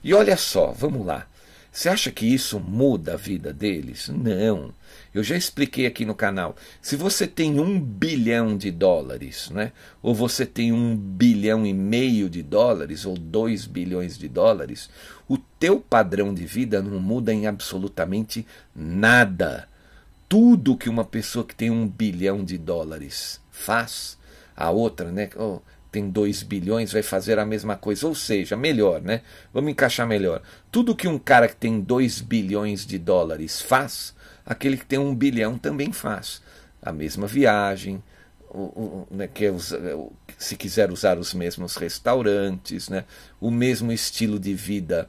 E 0.03 0.13
olha 0.13 0.37
só, 0.37 0.73
vamos 0.73 1.07
lá. 1.07 1.30
Você 1.73 1.89
acha 1.89 2.11
que 2.11 2.27
isso 2.27 2.59
muda 2.59 3.15
a 3.15 3.17
vida 3.17 3.53
deles? 3.53 4.09
Não. 4.09 4.75
Eu 5.15 5.23
já 5.23 5.37
expliquei 5.37 5.87
aqui 5.87 6.05
no 6.05 6.17
canal. 6.17 6.57
Se 6.83 6.97
você 6.97 7.29
tem 7.29 7.61
um 7.61 7.81
bilhão 7.81 8.57
de 8.57 8.73
dólares, 8.73 9.51
né? 9.51 9.73
ou 10.03 10.13
você 10.13 10.45
tem 10.45 10.73
um 10.73 10.97
bilhão 10.97 11.65
e 11.65 11.73
meio 11.73 12.29
de 12.29 12.43
dólares, 12.43 13.07
ou 13.07 13.17
dois 13.17 13.67
bilhões 13.67 14.19
de 14.19 14.29
dólares, 14.29 14.91
o 15.29 15.39
teu 15.39 15.81
padrão 15.81 16.35
de 16.35 16.45
vida 16.45 16.83
não 16.83 16.99
muda 16.99 17.33
em 17.33 17.47
absolutamente 17.47 18.45
nada. 18.75 19.69
Tudo 20.29 20.77
que 20.77 20.89
uma 20.89 21.05
pessoa 21.05 21.45
que 21.45 21.55
tem 21.55 21.71
um 21.71 21.87
bilhão 21.87 22.45
de 22.45 22.59
dólares 22.59 23.41
faz, 23.51 24.19
a 24.57 24.71
outra, 24.71 25.11
né? 25.13 25.31
Oh, 25.37 25.61
tem 25.91 26.09
2 26.09 26.43
bilhões 26.43 26.93
vai 26.93 27.03
fazer 27.03 27.39
a 27.39 27.47
mesma 27.47 27.77
coisa, 27.77 28.07
ou 28.07 28.15
seja, 28.15 28.57
melhor, 28.57 29.01
né? 29.03 29.23
Vamos 29.53 29.71
encaixar 29.71 30.07
melhor. 30.07 30.43
Tudo 30.71 30.95
que 30.95 31.09
um 31.09 31.19
cara 31.19 31.49
que 31.49 31.57
tem 31.57 31.81
2 31.81 32.21
bilhões 32.21 32.87
de 32.87 32.99
dólares 32.99 33.61
faz, 33.61 34.15
aquele 34.45 34.77
que 34.77 34.87
tem 34.87 34.99
um 34.99 35.15
bilhão 35.15 35.59
também 35.59 35.93
faz. 35.93 36.43
A 36.83 36.93
mesma 36.93 37.27
viagem, 37.27 38.03
o, 38.49 38.59
o, 38.59 39.07
né, 39.11 39.29
que 39.29 39.47
é, 39.47 39.55
se 40.39 40.57
quiser 40.57 40.91
usar 40.91 41.19
os 41.19 41.35
mesmos 41.35 41.77
restaurantes, 41.77 42.89
né, 42.89 43.05
o 43.41 43.51
mesmo 43.51 43.93
estilo 43.93 44.39
de 44.39 44.55
vida 44.55 45.09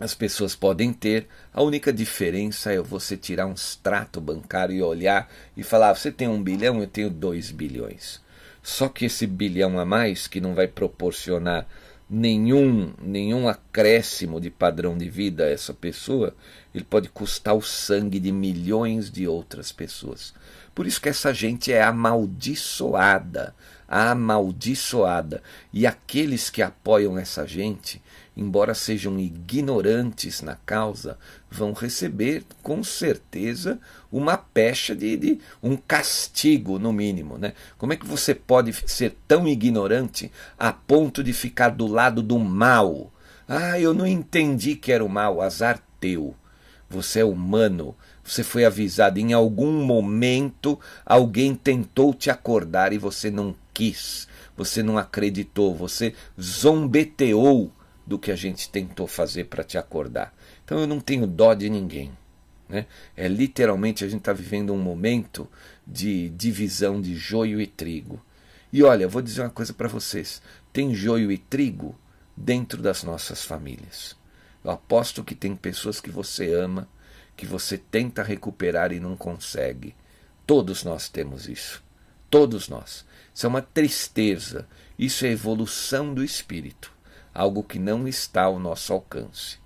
as 0.00 0.14
pessoas 0.14 0.54
podem 0.54 0.92
ter. 0.92 1.26
A 1.52 1.62
única 1.62 1.92
diferença 1.92 2.72
é 2.72 2.80
você 2.80 3.16
tirar 3.16 3.46
um 3.46 3.52
extrato 3.52 4.20
bancário 4.20 4.74
e 4.74 4.82
olhar 4.82 5.28
e 5.56 5.62
falar: 5.62 5.94
você 5.94 6.12
tem 6.12 6.28
um 6.28 6.42
bilhão, 6.42 6.80
eu 6.80 6.86
tenho 6.86 7.10
dois 7.10 7.50
bilhões. 7.50 8.20
Só 8.68 8.86
que 8.86 9.06
esse 9.06 9.26
bilhão 9.26 9.78
a 9.78 9.84
mais, 9.86 10.26
que 10.26 10.42
não 10.42 10.54
vai 10.54 10.68
proporcionar 10.68 11.66
nenhum, 12.08 12.92
nenhum 13.00 13.48
acréscimo 13.48 14.38
de 14.38 14.50
padrão 14.50 14.96
de 14.96 15.08
vida 15.08 15.44
a 15.44 15.48
essa 15.48 15.72
pessoa, 15.72 16.36
ele 16.74 16.84
pode 16.84 17.08
custar 17.08 17.54
o 17.54 17.62
sangue 17.62 18.20
de 18.20 18.30
milhões 18.30 19.10
de 19.10 19.26
outras 19.26 19.72
pessoas. 19.72 20.34
Por 20.74 20.86
isso 20.86 21.00
que 21.00 21.08
essa 21.08 21.32
gente 21.32 21.72
é 21.72 21.82
amaldiçoada, 21.82 23.54
amaldiçoada. 23.88 25.42
E 25.72 25.86
aqueles 25.86 26.50
que 26.50 26.60
apoiam 26.60 27.18
essa 27.18 27.46
gente, 27.46 28.02
embora 28.38 28.72
sejam 28.72 29.18
ignorantes 29.18 30.42
na 30.42 30.54
causa, 30.54 31.18
vão 31.50 31.72
receber 31.72 32.44
com 32.62 32.84
certeza 32.84 33.80
uma 34.12 34.36
pecha 34.36 34.94
de, 34.94 35.16
de, 35.16 35.40
um 35.60 35.76
castigo, 35.76 36.78
no 36.78 36.92
mínimo. 36.92 37.36
Né? 37.36 37.52
Como 37.76 37.92
é 37.92 37.96
que 37.96 38.06
você 38.06 38.36
pode 38.36 38.72
ser 38.88 39.16
tão 39.26 39.48
ignorante 39.48 40.30
a 40.56 40.72
ponto 40.72 41.24
de 41.24 41.32
ficar 41.32 41.70
do 41.70 41.88
lado 41.88 42.22
do 42.22 42.38
mal? 42.38 43.12
Ah, 43.48 43.80
eu 43.80 43.92
não 43.92 44.06
entendi 44.06 44.76
que 44.76 44.92
era 44.92 45.04
o 45.04 45.08
mal, 45.08 45.42
azar 45.42 45.82
teu. 45.98 46.32
Você 46.88 47.20
é 47.20 47.24
humano, 47.24 47.94
você 48.22 48.44
foi 48.44 48.64
avisado 48.64 49.18
em 49.18 49.32
algum 49.32 49.84
momento, 49.84 50.78
alguém 51.04 51.56
tentou 51.56 52.14
te 52.14 52.30
acordar 52.30 52.92
e 52.92 52.98
você 52.98 53.30
não 53.30 53.54
quis, 53.74 54.28
você 54.56 54.82
não 54.82 54.96
acreditou, 54.96 55.74
você 55.74 56.14
zombeteou 56.40 57.72
do 58.08 58.18
que 58.18 58.30
a 58.30 58.36
gente 58.36 58.70
tentou 58.70 59.06
fazer 59.06 59.44
para 59.44 59.62
te 59.62 59.76
acordar. 59.76 60.34
Então 60.64 60.80
eu 60.80 60.86
não 60.86 60.98
tenho 60.98 61.26
dó 61.26 61.52
de 61.52 61.68
ninguém. 61.68 62.10
Né? 62.66 62.86
É 63.14 63.28
literalmente 63.28 64.02
a 64.02 64.08
gente 64.08 64.20
está 64.20 64.32
vivendo 64.32 64.72
um 64.72 64.78
momento 64.78 65.46
de 65.86 66.30
divisão 66.30 67.02
de 67.02 67.14
joio 67.14 67.60
e 67.60 67.66
trigo. 67.66 68.18
E 68.72 68.82
olha, 68.82 69.06
vou 69.06 69.20
dizer 69.20 69.42
uma 69.42 69.50
coisa 69.50 69.74
para 69.74 69.88
vocês: 69.88 70.40
tem 70.72 70.94
joio 70.94 71.30
e 71.30 71.36
trigo 71.36 71.94
dentro 72.34 72.80
das 72.80 73.02
nossas 73.02 73.44
famílias. 73.44 74.16
Eu 74.64 74.70
aposto 74.70 75.22
que 75.22 75.34
tem 75.34 75.54
pessoas 75.54 76.00
que 76.00 76.10
você 76.10 76.52
ama, 76.54 76.88
que 77.36 77.44
você 77.44 77.76
tenta 77.76 78.22
recuperar 78.22 78.90
e 78.90 78.98
não 78.98 79.18
consegue. 79.18 79.94
Todos 80.46 80.82
nós 80.82 81.10
temos 81.10 81.46
isso. 81.46 81.84
Todos 82.30 82.70
nós. 82.70 83.04
Isso 83.34 83.44
é 83.44 83.48
uma 83.48 83.62
tristeza. 83.62 84.66
Isso 84.98 85.26
é 85.26 85.30
evolução 85.30 86.14
do 86.14 86.24
espírito 86.24 86.97
algo 87.38 87.62
que 87.62 87.78
não 87.78 88.08
está 88.08 88.42
ao 88.42 88.58
nosso 88.58 88.92
alcance. 88.92 89.58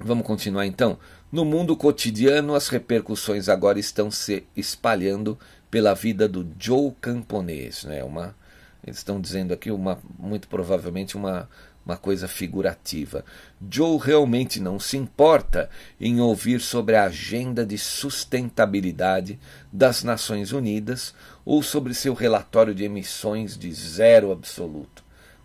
Vamos 0.00 0.26
continuar 0.26 0.64
então? 0.64 0.98
No 1.30 1.44
mundo 1.44 1.76
cotidiano, 1.76 2.54
as 2.54 2.68
repercussões 2.68 3.46
agora 3.46 3.78
estão 3.78 4.10
se 4.10 4.46
espalhando 4.56 5.38
pela 5.70 5.92
vida 5.92 6.26
do 6.26 6.48
Joe 6.58 6.92
camponês. 6.98 7.84
Né? 7.84 8.02
Uma, 8.02 8.34
eles 8.82 8.96
estão 8.96 9.20
dizendo 9.20 9.52
aqui 9.52 9.70
uma, 9.70 9.98
muito 10.18 10.48
provavelmente 10.48 11.14
uma, 11.14 11.46
uma 11.84 11.98
coisa 11.98 12.26
figurativa. 12.26 13.22
Joe 13.70 13.98
realmente 14.02 14.60
não 14.60 14.80
se 14.80 14.96
importa 14.96 15.68
em 16.00 16.20
ouvir 16.20 16.58
sobre 16.58 16.96
a 16.96 17.04
agenda 17.04 17.66
de 17.66 17.76
sustentabilidade 17.76 19.38
das 19.70 20.02
Nações 20.02 20.52
Unidas 20.52 21.14
ou 21.44 21.62
sobre 21.62 21.92
seu 21.92 22.14
relatório 22.14 22.74
de 22.74 22.84
emissões 22.84 23.58
de 23.58 23.70
zero 23.74 24.32
absoluto 24.32 24.97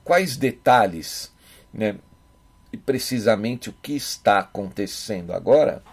quais 0.03 0.37
detalhes 0.37 1.31
né, 1.73 1.95
e 2.71 2.77
precisamente 2.77 3.69
o 3.69 3.73
que 3.73 3.93
está 3.93 4.39
acontecendo 4.39 5.31
agora, 5.31 5.83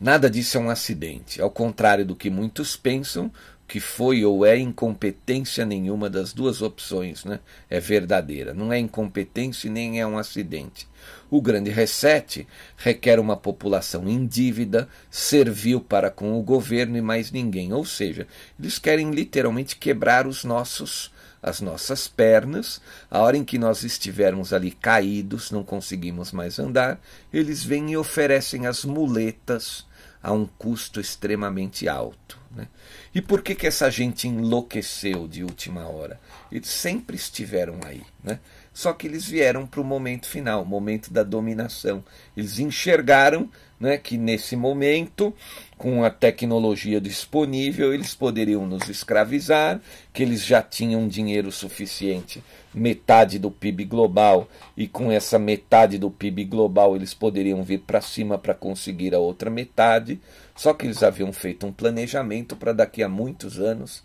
nada 0.00 0.30
disso 0.30 0.56
é 0.56 0.60
um 0.60 0.70
acidente. 0.70 1.42
Ao 1.42 1.50
contrário 1.50 2.06
do 2.06 2.16
que 2.16 2.30
muitos 2.30 2.76
pensam, 2.76 3.30
que 3.68 3.80
foi 3.80 4.24
ou 4.24 4.46
é 4.46 4.56
incompetência 4.56 5.66
nenhuma 5.66 6.08
das 6.08 6.32
duas 6.32 6.62
opções, 6.62 7.26
né? 7.26 7.38
É 7.68 7.78
verdadeira. 7.78 8.54
Não 8.54 8.72
é 8.72 8.78
incompetência 8.78 9.68
e 9.68 9.70
nem 9.70 10.00
é 10.00 10.06
um 10.06 10.16
acidente. 10.16 10.88
O 11.30 11.42
grande 11.42 11.68
reset 11.68 12.48
requer 12.78 13.20
uma 13.20 13.36
população 13.36 14.08
em 14.08 14.26
dívida, 14.26 14.88
servil 15.10 15.82
para 15.82 16.10
com 16.10 16.38
o 16.38 16.42
governo 16.42 16.96
e 16.96 17.02
mais 17.02 17.30
ninguém. 17.30 17.74
Ou 17.74 17.84
seja, 17.84 18.26
eles 18.58 18.78
querem 18.78 19.10
literalmente 19.10 19.76
quebrar 19.76 20.26
os 20.26 20.44
nossos 20.44 21.12
as 21.42 21.60
nossas 21.60 22.08
pernas, 22.08 22.80
a 23.10 23.20
hora 23.20 23.36
em 23.36 23.44
que 23.44 23.58
nós 23.58 23.84
estivermos 23.84 24.52
ali 24.52 24.70
caídos, 24.70 25.50
não 25.50 25.62
conseguimos 25.62 26.32
mais 26.32 26.58
andar, 26.58 27.00
eles 27.32 27.62
vêm 27.62 27.92
e 27.92 27.96
oferecem 27.96 28.66
as 28.66 28.84
muletas 28.84 29.86
a 30.22 30.32
um 30.32 30.46
custo 30.46 31.00
extremamente 31.00 31.88
alto. 31.88 32.38
Né? 32.50 32.66
E 33.14 33.22
por 33.22 33.42
que, 33.42 33.54
que 33.54 33.66
essa 33.66 33.90
gente 33.90 34.26
enlouqueceu 34.26 35.28
de 35.28 35.44
última 35.44 35.86
hora? 35.86 36.20
Eles 36.50 36.68
sempre 36.68 37.16
estiveram 37.16 37.80
aí. 37.84 38.02
Né? 38.22 38.40
Só 38.78 38.92
que 38.92 39.08
eles 39.08 39.26
vieram 39.26 39.66
para 39.66 39.80
o 39.80 39.84
momento 39.84 40.28
final, 40.28 40.62
o 40.62 40.64
momento 40.64 41.12
da 41.12 41.24
dominação. 41.24 42.04
Eles 42.36 42.60
enxergaram 42.60 43.50
né, 43.80 43.98
que 43.98 44.16
nesse 44.16 44.54
momento, 44.54 45.34
com 45.76 46.04
a 46.04 46.10
tecnologia 46.10 47.00
disponível, 47.00 47.92
eles 47.92 48.14
poderiam 48.14 48.64
nos 48.64 48.88
escravizar, 48.88 49.80
que 50.12 50.22
eles 50.22 50.44
já 50.44 50.62
tinham 50.62 51.08
dinheiro 51.08 51.50
suficiente, 51.50 52.40
metade 52.72 53.36
do 53.40 53.50
PIB 53.50 53.84
global, 53.84 54.48
e 54.76 54.86
com 54.86 55.10
essa 55.10 55.40
metade 55.40 55.98
do 55.98 56.08
PIB 56.08 56.44
global 56.44 56.94
eles 56.94 57.12
poderiam 57.12 57.64
vir 57.64 57.80
para 57.80 58.00
cima 58.00 58.38
para 58.38 58.54
conseguir 58.54 59.12
a 59.12 59.18
outra 59.18 59.50
metade. 59.50 60.20
Só 60.54 60.72
que 60.72 60.86
eles 60.86 61.02
haviam 61.02 61.32
feito 61.32 61.66
um 61.66 61.72
planejamento 61.72 62.54
para 62.54 62.72
daqui 62.72 63.02
a 63.02 63.08
muitos 63.08 63.58
anos, 63.58 64.04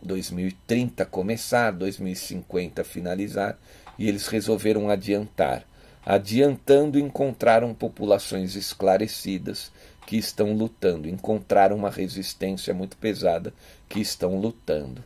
2030 0.00 1.04
começar, 1.06 1.72
2050 1.72 2.84
finalizar, 2.84 3.58
e 4.02 4.08
eles 4.08 4.26
resolveram 4.26 4.90
adiantar 4.90 5.64
adiantando 6.04 6.98
encontraram 6.98 7.72
populações 7.72 8.56
esclarecidas 8.56 9.70
que 10.06 10.16
estão 10.16 10.52
lutando, 10.52 11.08
encontraram 11.08 11.76
uma 11.76 11.90
resistência 11.90 12.74
muito 12.74 12.96
pesada 12.96 13.54
que 13.88 14.00
estão 14.00 14.38
lutando. 14.38 15.02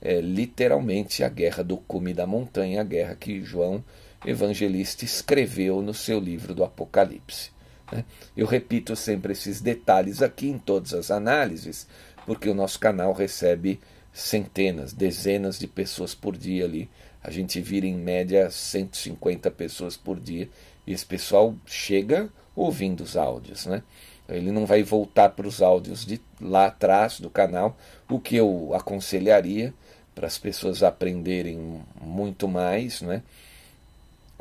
é 0.00 0.20
literalmente 0.20 1.24
a 1.24 1.28
guerra 1.28 1.62
do 1.64 1.76
cume 1.76 2.14
da 2.14 2.26
montanha, 2.26 2.80
a 2.80 2.84
guerra 2.84 3.16
que 3.16 3.42
João 3.42 3.84
Evangelista 4.24 5.04
escreveu 5.04 5.82
no 5.82 5.92
seu 5.92 6.20
livro 6.20 6.54
do 6.54 6.64
Apocalipse. 6.64 7.50
Né? 7.90 8.04
Eu 8.36 8.46
repito 8.46 8.94
sempre 8.94 9.32
esses 9.32 9.60
detalhes 9.60 10.22
aqui 10.22 10.48
em 10.48 10.58
todas 10.58 10.94
as 10.94 11.10
análises, 11.10 11.86
porque 12.24 12.48
o 12.48 12.54
nosso 12.54 12.78
canal 12.78 13.12
recebe 13.12 13.80
centenas, 14.12 14.92
dezenas 14.92 15.58
de 15.58 15.66
pessoas 15.66 16.14
por 16.14 16.36
dia 16.36 16.64
ali. 16.64 16.88
A 17.22 17.30
gente 17.30 17.60
vira 17.60 17.86
em 17.86 17.96
média 17.96 18.50
150 18.50 19.50
pessoas 19.50 19.96
por 19.96 20.18
dia 20.18 20.48
e 20.86 20.92
esse 20.92 21.04
pessoal 21.04 21.54
chega 21.66 22.28
ouvindo 22.54 23.02
os 23.02 23.16
áudios, 23.16 23.66
né? 23.66 23.82
Ele 24.28 24.52
não 24.52 24.66
vai 24.66 24.82
voltar 24.82 25.30
para 25.30 25.48
os 25.48 25.62
áudios 25.62 26.04
de 26.04 26.20
lá 26.40 26.66
atrás 26.66 27.18
do 27.18 27.30
canal, 27.30 27.76
o 28.08 28.20
que 28.20 28.36
eu 28.36 28.74
aconselharia 28.74 29.72
para 30.14 30.26
as 30.26 30.36
pessoas 30.36 30.82
aprenderem 30.82 31.80
muito 32.00 32.46
mais, 32.46 33.00
né? 33.00 33.22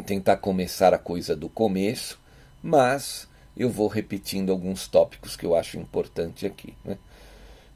Tentar 0.06 0.38
começar 0.38 0.94
a 0.94 0.98
coisa 0.98 1.36
do 1.36 1.48
começo, 1.48 2.20
mas 2.62 3.28
eu 3.56 3.70
vou 3.70 3.88
repetindo 3.88 4.52
alguns 4.52 4.88
tópicos 4.88 5.36
que 5.36 5.46
eu 5.46 5.56
acho 5.56 5.78
importante 5.78 6.46
aqui, 6.46 6.74
né? 6.84 6.98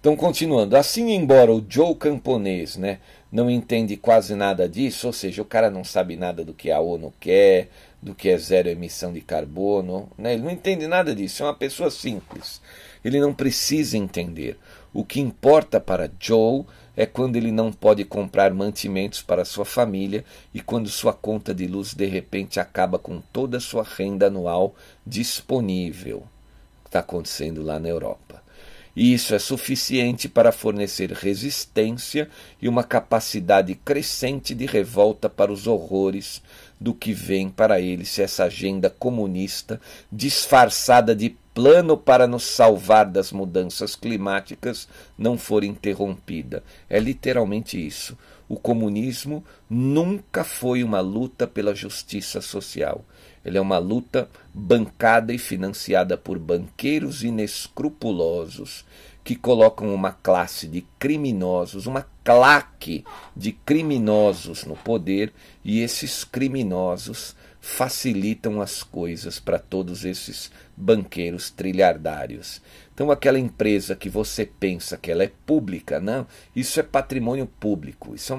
Então, 0.01 0.15
continuando, 0.15 0.75
assim, 0.75 1.11
embora 1.11 1.53
o 1.53 1.63
Joe 1.69 1.93
camponês 1.93 2.75
né, 2.75 2.97
não 3.31 3.51
entende 3.51 3.95
quase 3.95 4.33
nada 4.33 4.67
disso, 4.67 5.05
ou 5.05 5.13
seja, 5.13 5.43
o 5.43 5.45
cara 5.45 5.69
não 5.69 5.83
sabe 5.83 6.15
nada 6.15 6.43
do 6.43 6.55
que 6.55 6.71
a 6.71 6.79
ONU 6.79 7.13
quer, 7.19 7.69
do 8.01 8.15
que 8.15 8.27
é 8.27 8.35
zero 8.35 8.67
emissão 8.67 9.13
de 9.13 9.21
carbono, 9.21 10.09
né, 10.17 10.33
ele 10.33 10.41
não 10.41 10.49
entende 10.49 10.87
nada 10.87 11.13
disso, 11.13 11.43
é 11.43 11.45
uma 11.45 11.53
pessoa 11.53 11.91
simples. 11.91 12.59
Ele 13.05 13.19
não 13.19 13.31
precisa 13.31 13.95
entender. 13.95 14.57
O 14.91 15.05
que 15.05 15.21
importa 15.21 15.79
para 15.79 16.09
Joe 16.19 16.65
é 16.97 17.05
quando 17.05 17.35
ele 17.35 17.51
não 17.51 17.71
pode 17.71 18.03
comprar 18.03 18.51
mantimentos 18.51 19.21
para 19.21 19.45
sua 19.45 19.65
família 19.65 20.25
e 20.51 20.61
quando 20.61 20.89
sua 20.89 21.13
conta 21.13 21.53
de 21.53 21.67
luz 21.67 21.93
de 21.93 22.07
repente 22.07 22.59
acaba 22.59 22.97
com 22.97 23.21
toda 23.31 23.57
a 23.57 23.61
sua 23.61 23.83
renda 23.83 24.25
anual 24.25 24.73
disponível. 25.05 26.23
Está 26.87 27.01
acontecendo 27.01 27.61
lá 27.61 27.79
na 27.79 27.87
Europa. 27.87 28.40
E 28.95 29.13
isso 29.13 29.34
é 29.34 29.39
suficiente 29.39 30.27
para 30.27 30.51
fornecer 30.51 31.12
resistência 31.12 32.30
e 32.62 32.67
uma 32.67 32.84
capacidade 32.84 33.73
crescente 33.75 34.54
de 34.54 34.65
revolta 34.65 35.30
para 35.30 35.51
os 35.51 35.65
horrores 35.65 36.41
do 36.80 36.93
que 36.93 37.13
vem 37.13 37.49
para 37.49 37.80
ele 37.80 38.06
se 38.06 38.21
essa 38.21 38.45
agenda 38.45 38.89
comunista, 38.89 39.80
disfarçada 40.12 41.15
de 41.15 41.30
plano 41.53 41.97
para 41.97 42.27
nos 42.27 42.43
salvar 42.43 43.05
das 43.05 43.31
mudanças 43.31 43.95
climáticas, 43.95 44.87
não 45.17 45.37
for 45.37 45.63
interrompida. 45.63 46.63
É 46.89 46.99
literalmente 46.99 47.83
isso. 47.83 48.17
O 48.47 48.57
comunismo 48.57 49.43
nunca 49.69 50.43
foi 50.43 50.83
uma 50.83 50.99
luta 50.99 51.47
pela 51.47 51.73
justiça 51.73 52.41
social. 52.41 53.05
Ele 53.43 53.57
é 53.57 53.61
uma 53.61 53.77
luta 53.77 54.29
bancada 54.53 55.33
e 55.33 55.37
financiada 55.37 56.17
por 56.17 56.37
banqueiros 56.37 57.23
inescrupulosos 57.23 58.85
que 59.23 59.35
colocam 59.35 59.93
uma 59.93 60.11
classe 60.11 60.67
de 60.67 60.81
criminosos, 60.97 61.85
uma 61.85 62.05
claque 62.23 63.03
de 63.35 63.51
criminosos 63.51 64.65
no 64.65 64.75
poder, 64.75 65.31
e 65.63 65.79
esses 65.79 66.23
criminosos 66.23 67.35
facilitam 67.62 68.60
as 68.60 68.82
coisas 68.82 69.39
para 69.39 69.60
todos 69.60 70.04
esses 70.04 70.52
banqueiros 70.76 71.52
trilhardários. 71.52 72.60
Então, 72.93 73.12
aquela 73.12 73.39
empresa 73.39 73.95
que 73.95 74.10
você 74.10 74.45
pensa 74.45 74.97
que 74.97 75.12
ela 75.12 75.24
é 75.24 75.32
pública, 75.45 76.00
não, 76.00 76.26
isso 76.56 76.80
é 76.80 76.84
patrimônio 76.84 77.45
público. 77.45 78.15
Isso 78.15 78.34
é 78.34 78.38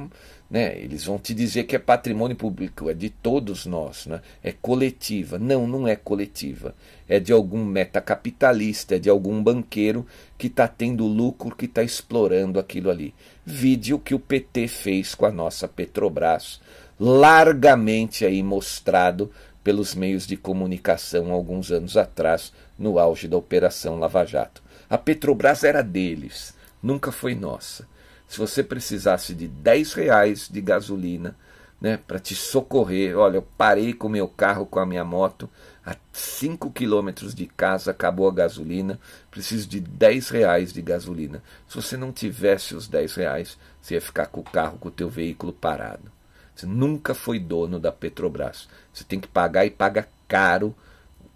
né? 0.53 0.79
Eles 0.79 1.07
vão 1.07 1.19
te 1.19 1.33
dizer 1.33 1.65
que 1.65 1.75
é 1.75 1.79
patrimônio 1.79 2.37
público, 2.37 2.91
é 2.91 2.93
de 2.93 3.09
todos 3.09 3.65
nós, 3.65 4.05
né? 4.05 4.21
é 4.43 4.53
coletiva. 4.53 5.39
Não, 5.39 5.67
não 5.67 5.89
é 5.89 5.97
coletiva. 5.97 6.75
É 7.09 7.19
de 7.19 7.33
algum 7.33 7.65
metacapitalista, 7.65 8.97
é 8.97 8.99
de 8.99 9.09
algum 9.09 9.43
banqueiro 9.43 10.07
que 10.37 10.49
está 10.49 10.69
tendo 10.69 11.07
lucro, 11.07 11.57
que 11.57 11.65
está 11.65 11.83
explorando 11.83 12.59
aquilo 12.59 12.91
ali. 12.91 13.15
Vídeo 13.47 13.99
que 13.99 14.15
o 14.15 14.19
PT 14.19 14.69
fez 14.69 15.15
com 15.15 15.25
a 15.25 15.33
nossa 15.33 15.67
Petrobras, 15.67 16.61
largamente 17.05 18.25
aí 18.25 18.43
mostrado 18.43 19.31
pelos 19.65 19.95
meios 19.95 20.27
de 20.27 20.37
comunicação 20.37 21.33
alguns 21.33 21.73
anos 21.73 21.97
atrás, 21.97 22.53
no 22.79 22.99
auge 22.99 23.27
da 23.27 23.37
Operação 23.37 23.99
Lava 23.99 24.25
Jato. 24.25 24.63
A 24.89 24.99
Petrobras 24.99 25.65
era 25.65 25.83
deles, 25.83 26.55
nunca 26.83 27.11
foi 27.11 27.35
nossa 27.35 27.91
se 28.33 28.39
você 28.39 28.63
precisasse 28.63 29.35
de 29.35 29.47
10 29.47 29.93
reais 29.93 30.49
de 30.51 30.59
gasolina 30.63 31.37
né, 31.79 31.99
para 31.99 32.19
te 32.19 32.35
socorrer, 32.35 33.15
olha, 33.15 33.37
eu 33.37 33.43
parei 33.43 33.93
com 33.93 34.09
meu 34.09 34.27
carro, 34.27 34.65
com 34.65 34.79
a 34.79 34.87
minha 34.87 35.05
moto, 35.05 35.51
a 35.85 35.95
5 36.15 36.71
quilômetros 36.71 37.35
de 37.35 37.45
casa 37.45 37.91
acabou 37.91 38.27
a 38.27 38.33
gasolina, 38.33 38.99
preciso 39.31 39.69
de 39.69 39.81
10 39.81 40.31
reais 40.31 40.73
de 40.73 40.81
gasolina. 40.81 41.43
Se 41.69 41.77
você 41.77 41.95
não 41.95 42.11
tivesse 42.11 42.75
os 42.75 42.89
10 42.89 43.17
reais, 43.17 43.59
você 43.83 43.97
ia 43.97 44.01
ficar 44.01 44.29
com 44.29 44.41
o 44.41 44.45
carro, 44.45 44.79
com 44.79 44.89
o 44.89 44.93
teu 44.93 45.11
veículo 45.11 45.53
parado. 45.53 46.11
Você 46.55 46.67
nunca 46.67 47.15
foi 47.15 47.39
dono 47.39 47.79
da 47.81 47.91
Petrobras. 47.91 48.69
Você 48.93 49.05
tem 49.05 49.19
que 49.19 49.29
pagar 49.29 49.65
e 49.65 49.71
paga 49.71 50.09
caro, 50.29 50.75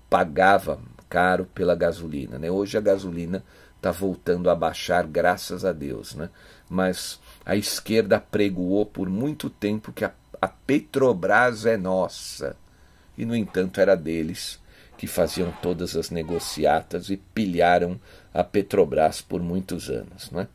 pagava 0.08 0.78
caro 1.08 1.46
pela 1.54 1.74
gasolina. 1.74 2.38
Né? 2.38 2.50
Hoje 2.50 2.76
a 2.76 2.80
gasolina 2.80 3.42
está 3.76 3.90
voltando 3.90 4.50
a 4.50 4.54
baixar, 4.54 5.06
graças 5.06 5.64
a 5.64 5.72
Deus. 5.72 6.14
Né? 6.14 6.28
mas 6.68 7.20
a 7.44 7.54
esquerda 7.56 8.18
pregoou 8.18 8.84
por 8.84 9.08
muito 9.08 9.48
tempo 9.48 9.92
que 9.92 10.04
a, 10.04 10.12
a 10.40 10.48
Petrobras 10.48 11.64
é 11.64 11.76
nossa. 11.76 12.56
E, 13.16 13.24
no 13.24 13.34
entanto, 13.34 13.80
era 13.80 13.96
deles 13.96 14.60
que 14.98 15.06
faziam 15.06 15.52
todas 15.62 15.96
as 15.96 16.10
negociatas 16.10 17.10
e 17.10 17.16
pilharam 17.16 18.00
a 18.32 18.42
Petrobras 18.42 19.20
por 19.20 19.40
muitos 19.40 19.88
anos. 19.88 20.30
Não 20.30 20.40
é? 20.40 20.48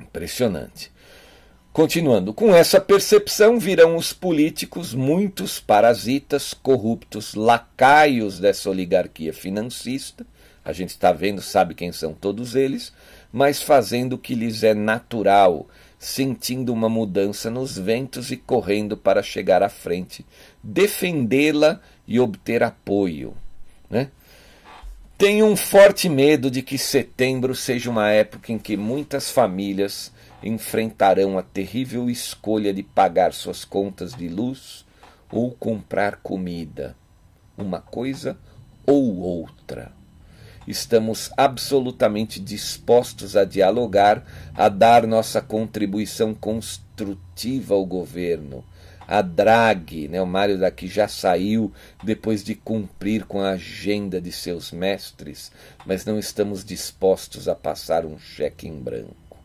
Impressionante. 0.00 0.92
Continuando, 1.76 2.32
com 2.32 2.54
essa 2.54 2.80
percepção 2.80 3.58
virão 3.58 3.96
os 3.96 4.10
políticos, 4.10 4.94
muitos 4.94 5.60
parasitas, 5.60 6.54
corruptos, 6.54 7.34
lacaios 7.34 8.40
dessa 8.40 8.70
oligarquia 8.70 9.30
financista. 9.30 10.26
A 10.64 10.72
gente 10.72 10.88
está 10.88 11.12
vendo, 11.12 11.42
sabe 11.42 11.74
quem 11.74 11.92
são 11.92 12.14
todos 12.14 12.54
eles, 12.54 12.94
mas 13.30 13.60
fazendo 13.60 14.14
o 14.14 14.18
que 14.18 14.34
lhes 14.34 14.64
é 14.64 14.72
natural, 14.72 15.68
sentindo 15.98 16.72
uma 16.72 16.88
mudança 16.88 17.50
nos 17.50 17.76
ventos 17.76 18.30
e 18.30 18.38
correndo 18.38 18.96
para 18.96 19.22
chegar 19.22 19.62
à 19.62 19.68
frente, 19.68 20.24
defendê-la 20.62 21.78
e 22.08 22.18
obter 22.18 22.62
apoio. 22.62 23.36
Né? 23.90 24.08
Tenho 25.18 25.44
um 25.44 25.54
forte 25.54 26.08
medo 26.08 26.50
de 26.50 26.62
que 26.62 26.78
setembro 26.78 27.54
seja 27.54 27.90
uma 27.90 28.08
época 28.08 28.50
em 28.50 28.58
que 28.58 28.78
muitas 28.78 29.30
famílias 29.30 30.10
enfrentarão 30.46 31.38
a 31.38 31.42
terrível 31.42 32.08
escolha 32.08 32.72
de 32.72 32.82
pagar 32.82 33.32
suas 33.32 33.64
contas 33.64 34.14
de 34.14 34.28
luz 34.28 34.84
ou 35.30 35.50
comprar 35.50 36.16
comida, 36.16 36.96
uma 37.58 37.80
coisa 37.80 38.38
ou 38.86 39.16
outra 39.16 39.96
estamos 40.66 41.30
absolutamente 41.36 42.40
dispostos 42.40 43.36
a 43.36 43.44
dialogar, 43.44 44.24
a 44.54 44.68
dar 44.68 45.06
nossa 45.06 45.40
contribuição 45.40 46.34
construtiva 46.34 47.74
ao 47.74 47.86
governo. 47.86 48.64
A 49.06 49.22
Draghi, 49.22 50.08
né, 50.08 50.20
o 50.20 50.26
Mário 50.26 50.58
daqui 50.58 50.88
já 50.88 51.06
saiu 51.06 51.72
depois 52.02 52.42
de 52.42 52.56
cumprir 52.56 53.24
com 53.24 53.40
a 53.40 53.50
agenda 53.50 54.20
de 54.20 54.32
seus 54.32 54.72
mestres, 54.72 55.52
mas 55.84 56.04
não 56.04 56.18
estamos 56.18 56.64
dispostos 56.64 57.46
a 57.46 57.54
passar 57.54 58.04
um 58.04 58.18
cheque 58.18 58.66
em 58.66 58.76
branco. 58.76 59.38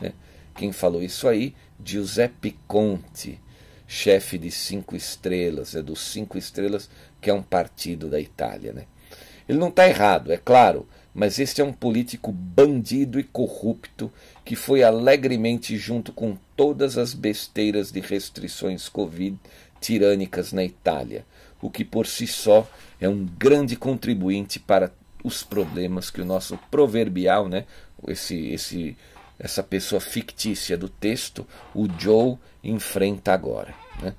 Né? 0.00 0.12
Quem 0.58 0.72
falou 0.72 1.00
isso 1.00 1.28
aí? 1.28 1.54
Giuseppe 1.84 2.58
Conte, 2.66 3.40
chefe 3.86 4.36
de 4.36 4.50
Cinco 4.50 4.96
Estrelas, 4.96 5.76
é 5.76 5.80
dos 5.80 6.00
Cinco 6.00 6.36
Estrelas, 6.36 6.90
que 7.20 7.30
é 7.30 7.32
um 7.32 7.44
partido 7.44 8.10
da 8.10 8.18
Itália. 8.18 8.72
Né? 8.72 8.86
Ele 9.48 9.56
não 9.56 9.68
está 9.68 9.88
errado, 9.88 10.32
é 10.32 10.36
claro, 10.36 10.88
mas 11.14 11.38
este 11.38 11.60
é 11.60 11.64
um 11.64 11.72
político 11.72 12.32
bandido 12.32 13.20
e 13.20 13.22
corrupto 13.22 14.12
que 14.44 14.56
foi 14.56 14.82
alegremente 14.82 15.76
junto 15.76 16.12
com 16.12 16.36
todas 16.56 16.98
as 16.98 17.14
besteiras 17.14 17.92
de 17.92 18.00
restrições 18.00 18.88
Covid 18.88 19.38
tirânicas 19.80 20.52
na 20.52 20.64
Itália, 20.64 21.24
o 21.62 21.70
que 21.70 21.84
por 21.84 22.08
si 22.08 22.26
só 22.26 22.68
é 23.00 23.08
um 23.08 23.24
grande 23.24 23.76
contribuinte 23.76 24.58
para 24.58 24.92
os 25.22 25.44
problemas 25.44 26.10
que 26.10 26.20
o 26.20 26.24
nosso 26.24 26.58
proverbial, 26.68 27.48
né, 27.48 27.64
esse, 28.08 28.48
esse, 28.48 28.96
essa 29.38 29.62
pessoa 29.62 30.00
fictícia 30.00 30.76
do 30.76 30.88
texto, 30.88 31.46
o 31.74 31.86
Joe, 31.98 32.36
enfrenta 32.62 33.32
agora. 33.32 33.74
Né? 34.02 34.14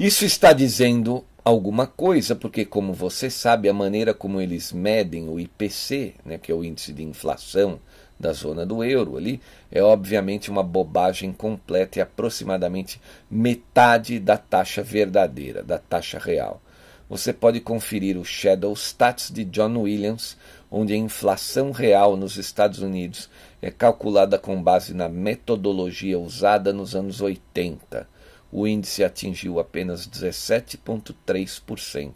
Isso 0.00 0.24
está 0.24 0.52
dizendo 0.52 1.24
alguma 1.44 1.86
coisa, 1.86 2.34
porque, 2.34 2.64
como 2.64 2.92
você 2.92 3.28
sabe, 3.28 3.68
a 3.68 3.74
maneira 3.74 4.14
como 4.14 4.40
eles 4.40 4.72
medem 4.72 5.28
o 5.28 5.38
IPC, 5.38 6.14
né, 6.24 6.38
que 6.38 6.50
é 6.50 6.54
o 6.54 6.64
índice 6.64 6.92
de 6.92 7.04
inflação 7.04 7.78
da 8.18 8.32
zona 8.32 8.64
do 8.64 8.82
euro 8.82 9.16
ali, 9.16 9.40
é 9.70 9.82
obviamente 9.82 10.50
uma 10.50 10.62
bobagem 10.62 11.32
completa 11.32 11.98
e 11.98 12.02
aproximadamente 12.02 13.00
metade 13.30 14.18
da 14.18 14.38
taxa 14.38 14.82
verdadeira, 14.82 15.62
da 15.62 15.78
taxa 15.78 16.18
real. 16.18 16.62
Você 17.08 17.32
pode 17.32 17.60
conferir 17.60 18.16
o 18.16 18.24
Shadow 18.24 18.72
Stats 18.72 19.30
de 19.30 19.44
John 19.44 19.76
Williams, 19.76 20.38
onde 20.76 20.92
a 20.92 20.96
inflação 20.96 21.70
real 21.70 22.16
nos 22.16 22.36
Estados 22.36 22.80
Unidos 22.80 23.30
é 23.62 23.70
calculada 23.70 24.36
com 24.36 24.60
base 24.60 24.92
na 24.92 25.08
metodologia 25.08 26.18
usada 26.18 26.72
nos 26.72 26.96
anos 26.96 27.20
80. 27.20 28.08
O 28.50 28.66
índice 28.66 29.04
atingiu 29.04 29.60
apenas 29.60 30.04
17,3%. 30.08 32.12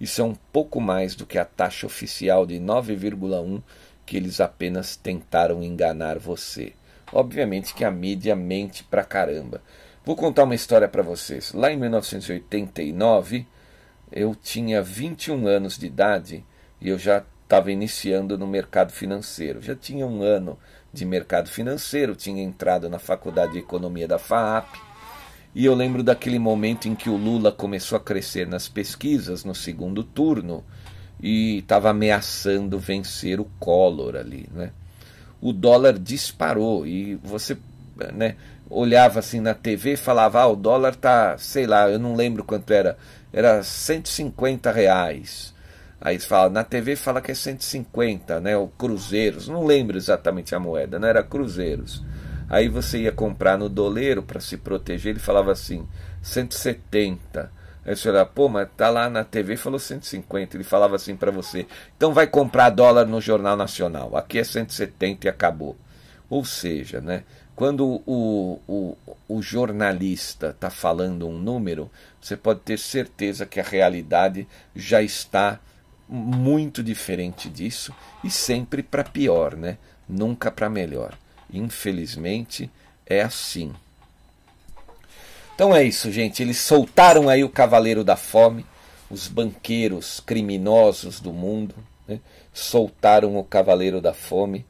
Isso 0.00 0.22
é 0.22 0.24
um 0.24 0.34
pouco 0.34 0.80
mais 0.80 1.14
do 1.14 1.26
que 1.26 1.36
a 1.36 1.44
taxa 1.44 1.84
oficial 1.84 2.46
de 2.46 2.54
9,1% 2.54 3.62
que 4.06 4.16
eles 4.16 4.40
apenas 4.40 4.96
tentaram 4.96 5.62
enganar 5.62 6.18
você. 6.18 6.72
Obviamente 7.12 7.74
que 7.74 7.84
a 7.84 7.90
mídia 7.90 8.34
mente 8.34 8.84
pra 8.84 9.04
caramba. 9.04 9.60
Vou 10.02 10.16
contar 10.16 10.44
uma 10.44 10.54
história 10.54 10.88
para 10.88 11.02
vocês. 11.02 11.52
Lá 11.52 11.70
em 11.70 11.76
1989, 11.76 13.46
eu 14.10 14.34
tinha 14.34 14.80
21 14.80 15.46
anos 15.46 15.76
de 15.76 15.84
idade 15.84 16.42
e 16.80 16.88
eu 16.88 16.98
já 16.98 17.22
estava 17.52 17.70
iniciando 17.70 18.38
no 18.38 18.46
mercado 18.46 18.92
financeiro. 18.92 19.60
Já 19.60 19.76
tinha 19.76 20.06
um 20.06 20.22
ano 20.22 20.58
de 20.90 21.04
mercado 21.04 21.50
financeiro, 21.50 22.16
tinha 22.16 22.42
entrado 22.42 22.88
na 22.88 22.98
faculdade 22.98 23.52
de 23.52 23.58
economia 23.58 24.08
da 24.08 24.18
FAAP. 24.18 24.74
E 25.54 25.66
eu 25.66 25.74
lembro 25.74 26.02
daquele 26.02 26.38
momento 26.38 26.88
em 26.88 26.94
que 26.94 27.10
o 27.10 27.16
Lula 27.16 27.52
começou 27.52 27.96
a 27.96 28.00
crescer 28.00 28.46
nas 28.46 28.68
pesquisas 28.68 29.44
no 29.44 29.54
segundo 29.54 30.02
turno 30.02 30.64
e 31.20 31.58
estava 31.58 31.90
ameaçando 31.90 32.78
vencer 32.78 33.38
o 33.38 33.44
Collor 33.60 34.16
ali, 34.16 34.48
né? 34.50 34.70
O 35.38 35.52
dólar 35.52 35.98
disparou 35.98 36.86
e 36.86 37.16
você, 37.16 37.58
né, 38.14 38.36
olhava 38.70 39.18
assim 39.18 39.40
na 39.40 39.52
TV 39.52 39.92
e 39.92 39.96
falava, 39.96 40.40
ah, 40.40 40.46
o 40.46 40.56
dólar 40.56 40.94
tá, 40.94 41.36
sei 41.36 41.66
lá, 41.66 41.90
eu 41.90 41.98
não 41.98 42.14
lembro 42.14 42.44
quanto 42.44 42.72
era, 42.72 42.96
era 43.30 43.62
150 43.62 44.72
reais. 44.72 45.51
Aí 46.04 46.18
fala, 46.18 46.50
na 46.50 46.64
TV 46.64 46.96
fala 46.96 47.20
que 47.20 47.30
é 47.30 47.34
150, 47.34 48.40
né, 48.40 48.56
o 48.56 48.66
cruzeiros, 48.66 49.46
não 49.46 49.64
lembro 49.64 49.96
exatamente 49.96 50.52
a 50.52 50.58
moeda, 50.58 50.98
não 50.98 51.06
era 51.06 51.22
cruzeiros. 51.22 52.04
Aí 52.50 52.68
você 52.68 53.02
ia 53.02 53.12
comprar 53.12 53.56
no 53.56 53.68
doleiro 53.68 54.20
para 54.20 54.40
se 54.40 54.56
proteger, 54.56 55.10
ele 55.10 55.20
falava 55.20 55.52
assim, 55.52 55.86
170. 56.20 57.52
Aí 57.86 57.94
você 57.94 58.08
olha, 58.08 58.26
pô, 58.26 58.48
mas 58.48 58.68
tá 58.76 58.90
lá 58.90 59.08
na 59.08 59.22
TV 59.22 59.56
falou 59.56 59.78
150. 59.78 60.56
Ele 60.56 60.64
falava 60.64 60.96
assim 60.96 61.16
para 61.16 61.30
você: 61.30 61.66
então 61.96 62.12
vai 62.12 62.26
comprar 62.26 62.70
dólar 62.70 63.06
no 63.06 63.20
Jornal 63.20 63.56
Nacional. 63.56 64.16
Aqui 64.16 64.38
é 64.38 64.44
170 64.44 65.26
e 65.26 65.30
acabou. 65.30 65.76
Ou 66.28 66.44
seja, 66.44 67.00
né, 67.00 67.24
quando 67.54 68.02
o, 68.06 68.60
o, 68.68 68.96
o 69.28 69.42
jornalista 69.42 70.50
está 70.50 70.68
falando 70.68 71.28
um 71.28 71.38
número, 71.38 71.90
você 72.20 72.36
pode 72.36 72.60
ter 72.60 72.78
certeza 72.78 73.46
que 73.46 73.60
a 73.60 73.64
realidade 73.64 74.46
já 74.74 75.00
está 75.02 75.60
muito 76.08 76.82
diferente 76.82 77.48
disso 77.48 77.94
e 78.22 78.30
sempre 78.30 78.82
para 78.82 79.04
pior, 79.04 79.56
né? 79.56 79.78
nunca 80.08 80.50
para 80.50 80.68
melhor. 80.68 81.16
Infelizmente 81.52 82.70
é 83.06 83.22
assim. 83.22 83.72
Então 85.54 85.74
é 85.74 85.84
isso, 85.84 86.10
gente. 86.10 86.42
Eles 86.42 86.58
soltaram 86.58 87.28
aí 87.28 87.44
o 87.44 87.48
Cavaleiro 87.48 88.02
da 88.02 88.16
Fome, 88.16 88.66
os 89.10 89.28
banqueiros 89.28 90.20
criminosos 90.20 91.20
do 91.20 91.32
mundo, 91.32 91.74
né? 92.06 92.20
soltaram 92.52 93.36
o 93.36 93.44
Cavaleiro 93.44 94.00
da 94.00 94.14
Fome. 94.14 94.64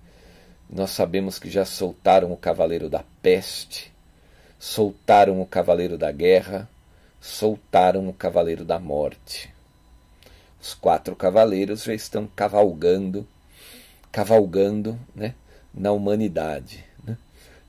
Nós 0.69 0.91
sabemos 0.91 1.39
que 1.39 1.51
já 1.51 1.65
soltaram 1.65 2.33
o 2.33 2.37
Cavaleiro 2.37 2.89
da 2.89 3.05
Peste, 3.21 3.93
soltaram 4.59 5.41
o 5.41 5.47
Cavaleiro 5.47 5.99
da 5.99 6.11
Guerra, 6.11 6.69
soltaram 7.21 8.09
o 8.09 8.13
Cavaleiro 8.13 8.65
da 8.65 8.79
Morte. 8.79 9.52
Os 10.63 10.75
quatro 10.75 11.17
cavaleiros 11.17 11.83
já 11.83 11.93
estão 11.93 12.25
cavalgando, 12.37 13.27
cavalgando, 14.13 14.97
né, 15.13 15.35
na 15.75 15.91
humanidade. 15.91 16.85
Né? 17.05 17.19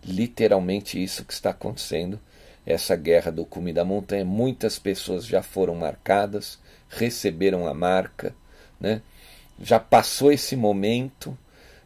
Literalmente 0.06 1.04
isso 1.04 1.26
que 1.26 1.34
está 1.34 1.50
acontecendo 1.50 2.20
essa 2.64 2.96
guerra 2.96 3.32
do 3.32 3.46
cume 3.46 3.74
da 3.74 3.84
montanha. 3.84 4.24
Muitas 4.24 4.78
pessoas 4.78 5.26
já 5.26 5.42
foram 5.42 5.74
marcadas, 5.74 6.60
receberam 6.88 7.68
a 7.68 7.74
marca, 7.74 8.36
né? 8.80 9.02
já 9.60 9.80
passou 9.80 10.32
esse 10.32 10.56
momento. 10.56 11.36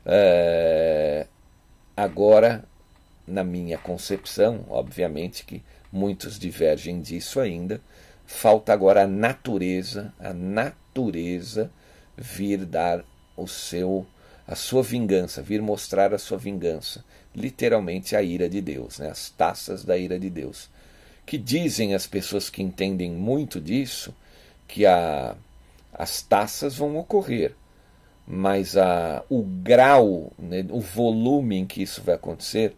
É... 0.05 1.25
Agora, 1.95 2.65
na 3.25 3.45
minha 3.45 3.77
concepção, 3.77 4.65
obviamente 4.67 5.45
que 5.45 5.63
muitos 5.89 6.37
divergem 6.37 7.01
disso 7.01 7.39
ainda, 7.39 7.79
falta 8.25 8.73
agora 8.73 9.03
a 9.03 9.07
natureza, 9.07 10.13
a 10.19 10.33
natureza 10.33 10.86
vir 12.17 12.65
dar 12.65 13.03
o 13.35 13.47
seu 13.47 14.05
a 14.47 14.55
sua 14.55 14.81
vingança, 14.81 15.41
vir 15.41 15.61
mostrar 15.61 16.13
a 16.13 16.17
sua 16.17 16.37
vingança, 16.37 17.03
literalmente 17.35 18.15
a 18.15 18.23
ira 18.23 18.47
de 18.47 18.61
Deus, 18.61 18.97
né? 18.97 19.09
as 19.09 19.29
taças 19.29 19.83
da 19.83 19.97
ira 19.97 20.17
de 20.17 20.29
Deus. 20.29 20.69
Que 21.25 21.37
dizem 21.37 21.93
as 21.93 22.07
pessoas 22.07 22.49
que 22.49 22.63
entendem 22.63 23.11
muito 23.11 23.59
disso 23.59 24.15
que 24.65 24.85
a, 24.85 25.35
as 25.93 26.21
taças 26.21 26.75
vão 26.75 26.97
ocorrer, 26.97 27.53
mas 28.25 28.77
a, 28.77 29.23
o 29.29 29.43
grau, 29.43 30.31
né, 30.39 30.65
o 30.69 30.79
volume 30.79 31.57
em 31.57 31.65
que 31.65 31.81
isso 31.81 32.01
vai 32.01 32.15
acontecer, 32.15 32.73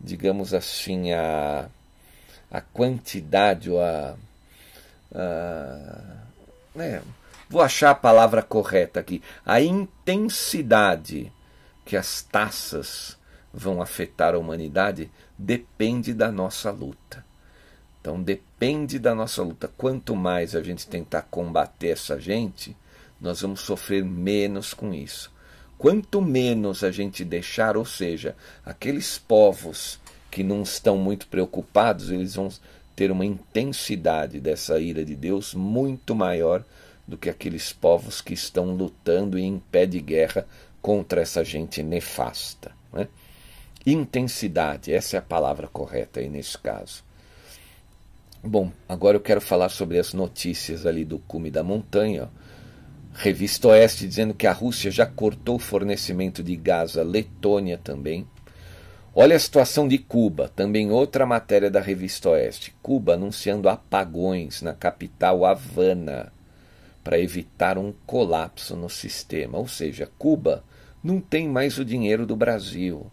digamos 0.00 0.54
assim, 0.54 1.12
a, 1.12 1.68
a 2.50 2.60
quantidade 2.60 3.70
ou 3.70 3.80
a. 3.80 4.16
a 5.14 6.02
né, 6.74 7.02
Vou 7.50 7.60
achar 7.60 7.90
a 7.90 7.96
palavra 7.96 8.42
correta 8.42 9.00
aqui. 9.00 9.20
A 9.44 9.60
intensidade 9.60 11.32
que 11.84 11.96
as 11.96 12.22
taças 12.22 13.18
vão 13.52 13.82
afetar 13.82 14.36
a 14.36 14.38
humanidade 14.38 15.10
depende 15.36 16.14
da 16.14 16.30
nossa 16.30 16.70
luta. 16.70 17.24
Então 18.00 18.22
depende 18.22 19.00
da 19.00 19.16
nossa 19.16 19.42
luta. 19.42 19.68
Quanto 19.76 20.14
mais 20.14 20.54
a 20.54 20.62
gente 20.62 20.86
tentar 20.86 21.22
combater 21.22 21.88
essa 21.88 22.20
gente, 22.20 22.76
nós 23.20 23.40
vamos 23.40 23.62
sofrer 23.62 24.04
menos 24.04 24.72
com 24.72 24.94
isso. 24.94 25.32
Quanto 25.76 26.22
menos 26.22 26.84
a 26.84 26.92
gente 26.92 27.24
deixar, 27.24 27.76
ou 27.76 27.84
seja, 27.84 28.36
aqueles 28.64 29.18
povos 29.18 29.98
que 30.30 30.44
não 30.44 30.62
estão 30.62 30.96
muito 30.96 31.26
preocupados, 31.26 32.12
eles 32.12 32.36
vão 32.36 32.48
ter 32.94 33.10
uma 33.10 33.24
intensidade 33.24 34.38
dessa 34.38 34.78
ira 34.78 35.04
de 35.04 35.16
Deus 35.16 35.52
muito 35.52 36.14
maior 36.14 36.64
do 37.10 37.18
que 37.18 37.28
aqueles 37.28 37.72
povos 37.72 38.20
que 38.20 38.32
estão 38.32 38.66
lutando 38.66 39.36
em 39.36 39.60
pé 39.70 39.84
de 39.84 40.00
guerra 40.00 40.46
contra 40.80 41.20
essa 41.20 41.44
gente 41.44 41.82
nefasta. 41.82 42.70
Né? 42.92 43.08
Intensidade, 43.84 44.92
essa 44.92 45.16
é 45.16 45.18
a 45.18 45.22
palavra 45.22 45.66
correta 45.66 46.20
aí 46.20 46.28
nesse 46.28 46.56
caso. 46.56 47.02
Bom, 48.42 48.70
agora 48.88 49.16
eu 49.16 49.20
quero 49.20 49.40
falar 49.40 49.70
sobre 49.70 49.98
as 49.98 50.14
notícias 50.14 50.86
ali 50.86 51.04
do 51.04 51.18
cume 51.18 51.50
da 51.50 51.64
montanha. 51.64 52.30
Revista 53.12 53.68
Oeste 53.68 54.06
dizendo 54.06 54.32
que 54.32 54.46
a 54.46 54.52
Rússia 54.52 54.88
já 54.88 55.04
cortou 55.04 55.56
o 55.56 55.58
fornecimento 55.58 56.44
de 56.44 56.54
gás 56.54 56.96
à 56.96 57.02
Letônia 57.02 57.76
também. 57.76 58.24
Olha 59.12 59.34
a 59.34 59.40
situação 59.40 59.88
de 59.88 59.98
Cuba, 59.98 60.48
também 60.54 60.92
outra 60.92 61.26
matéria 61.26 61.68
da 61.68 61.80
Revista 61.80 62.30
Oeste. 62.30 62.72
Cuba 62.80 63.14
anunciando 63.14 63.68
apagões 63.68 64.62
na 64.62 64.72
capital 64.72 65.44
Havana 65.44 66.32
para 67.02 67.18
evitar 67.18 67.78
um 67.78 67.92
colapso 68.06 68.76
no 68.76 68.88
sistema. 68.88 69.58
Ou 69.58 69.66
seja, 69.66 70.10
Cuba 70.18 70.62
não 71.02 71.20
tem 71.20 71.48
mais 71.48 71.78
o 71.78 71.84
dinheiro 71.84 72.26
do 72.26 72.36
Brasil. 72.36 73.06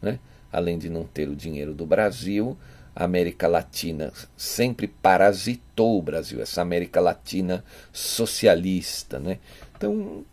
Né? 0.00 0.18
Além 0.52 0.78
de 0.78 0.88
não 0.88 1.04
ter 1.04 1.28
o 1.28 1.36
dinheiro 1.36 1.74
do 1.74 1.86
Brasil, 1.86 2.56
a 2.94 3.04
América 3.04 3.48
Latina 3.48 4.12
sempre 4.36 4.86
parasitou 4.86 5.98
o 5.98 6.02
Brasil, 6.02 6.40
essa 6.40 6.62
América 6.62 7.00
Latina 7.00 7.64
socialista. 7.92 9.18
Né? 9.18 9.38
Então, 9.76 10.24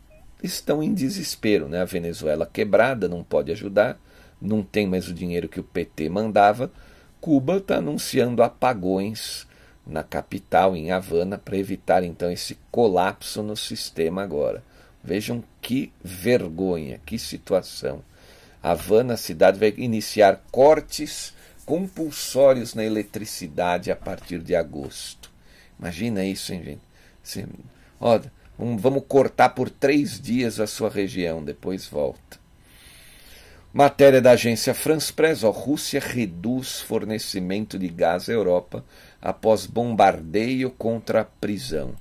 estão 0.43 0.83
em 0.83 0.93
desespero. 0.93 1.67
Né? 1.67 1.81
A 1.81 1.85
Venezuela 1.85 2.45
quebrada, 2.45 3.07
não 3.07 3.23
pode 3.23 3.51
ajudar, 3.51 3.99
não 4.41 4.61
tem 4.63 4.87
mais 4.87 5.07
o 5.07 5.13
dinheiro 5.13 5.49
que 5.49 5.59
o 5.59 5.63
PT 5.63 6.09
mandava. 6.09 6.71
Cuba 7.19 7.57
está 7.57 7.77
anunciando 7.77 8.41
apagões 8.41 9.47
na 9.85 10.03
capital, 10.03 10.75
em 10.75 10.91
Havana, 10.91 11.37
para 11.37 11.57
evitar 11.57 12.03
então 12.03 12.31
esse 12.31 12.57
colapso 12.71 13.41
no 13.41 13.55
sistema 13.55 14.21
agora. 14.21 14.63
Vejam 15.03 15.43
que 15.61 15.91
vergonha, 16.03 16.99
que 17.05 17.17
situação. 17.17 18.03
Havana, 18.61 19.13
a 19.13 19.17
cidade, 19.17 19.57
vai 19.57 19.73
iniciar 19.77 20.43
cortes 20.51 21.33
compulsórios 21.65 22.73
na 22.73 22.83
eletricidade 22.83 23.91
a 23.91 23.95
partir 23.95 24.39
de 24.39 24.55
agosto. 24.55 25.31
Imagina 25.79 26.25
isso, 26.25 26.53
hein, 26.53 26.63
gente? 26.63 26.81
Assim, 27.23 27.45
ó, 27.99 28.19
vamos 28.57 29.03
cortar 29.07 29.49
por 29.49 29.69
três 29.69 30.19
dias 30.19 30.59
a 30.59 30.67
sua 30.67 30.89
região, 30.89 31.43
depois 31.43 31.85
volta. 31.85 32.39
Matéria 33.71 34.19
da 34.19 34.31
agência 34.31 34.73
France 34.73 35.13
Press, 35.13 35.43
ó, 35.43 35.51
Rússia 35.51 35.99
reduz 35.99 36.81
fornecimento 36.81 37.77
de 37.77 37.87
gás 37.87 38.27
à 38.27 38.33
Europa 38.33 38.83
após 39.21 39.65
bombardeio 39.65 40.71
contra 40.71 41.21
a 41.21 41.25
prisão. 41.25 41.93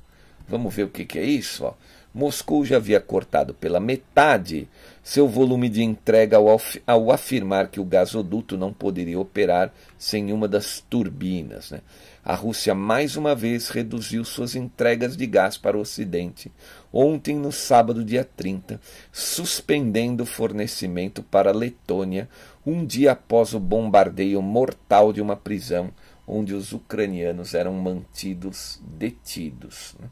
Vamos 0.48 0.74
ver 0.74 0.84
o 0.84 0.88
que, 0.88 1.04
que 1.04 1.18
é 1.18 1.24
isso? 1.24 1.64
Ó. 1.64 1.74
Moscou 2.14 2.64
já 2.64 2.76
havia 2.76 3.00
cortado 3.00 3.52
pela 3.52 3.78
metade 3.78 4.66
seu 5.02 5.28
volume 5.28 5.68
de 5.68 5.82
entrega 5.82 6.38
ao, 6.38 6.60
ao, 6.86 7.12
afirmar 7.12 7.68
que 7.68 7.78
o 7.78 7.84
gasoduto 7.84 8.56
não 8.56 8.72
poderia 8.72 9.20
operar 9.20 9.72
sem 9.98 10.32
uma 10.32 10.48
das 10.48 10.80
turbinas. 10.88 11.70
Né? 11.70 11.80
A 12.24 12.34
Rússia 12.34 12.74
mais 12.74 13.14
uma 13.16 13.34
vez 13.34 13.68
reduziu 13.68 14.24
suas 14.24 14.54
entregas 14.54 15.16
de 15.16 15.26
gás 15.26 15.56
para 15.56 15.76
o 15.76 15.80
Ocidente, 15.80 16.50
ontem, 16.92 17.36
no 17.36 17.52
sábado, 17.52 18.04
dia 18.04 18.28
30, 18.36 18.80
suspendendo 19.12 20.24
o 20.24 20.26
fornecimento 20.26 21.22
para 21.22 21.50
a 21.50 21.54
Letônia, 21.54 22.28
um 22.66 22.84
dia 22.84 23.12
após 23.12 23.54
o 23.54 23.60
bombardeio 23.60 24.42
mortal 24.42 25.12
de 25.12 25.22
uma 25.22 25.36
prisão 25.36 25.90
onde 26.28 26.52
os 26.52 26.72
ucranianos 26.72 27.54
eram 27.54 27.72
mantidos 27.72 28.78
detidos. 28.84 29.96
Né? 29.98 30.08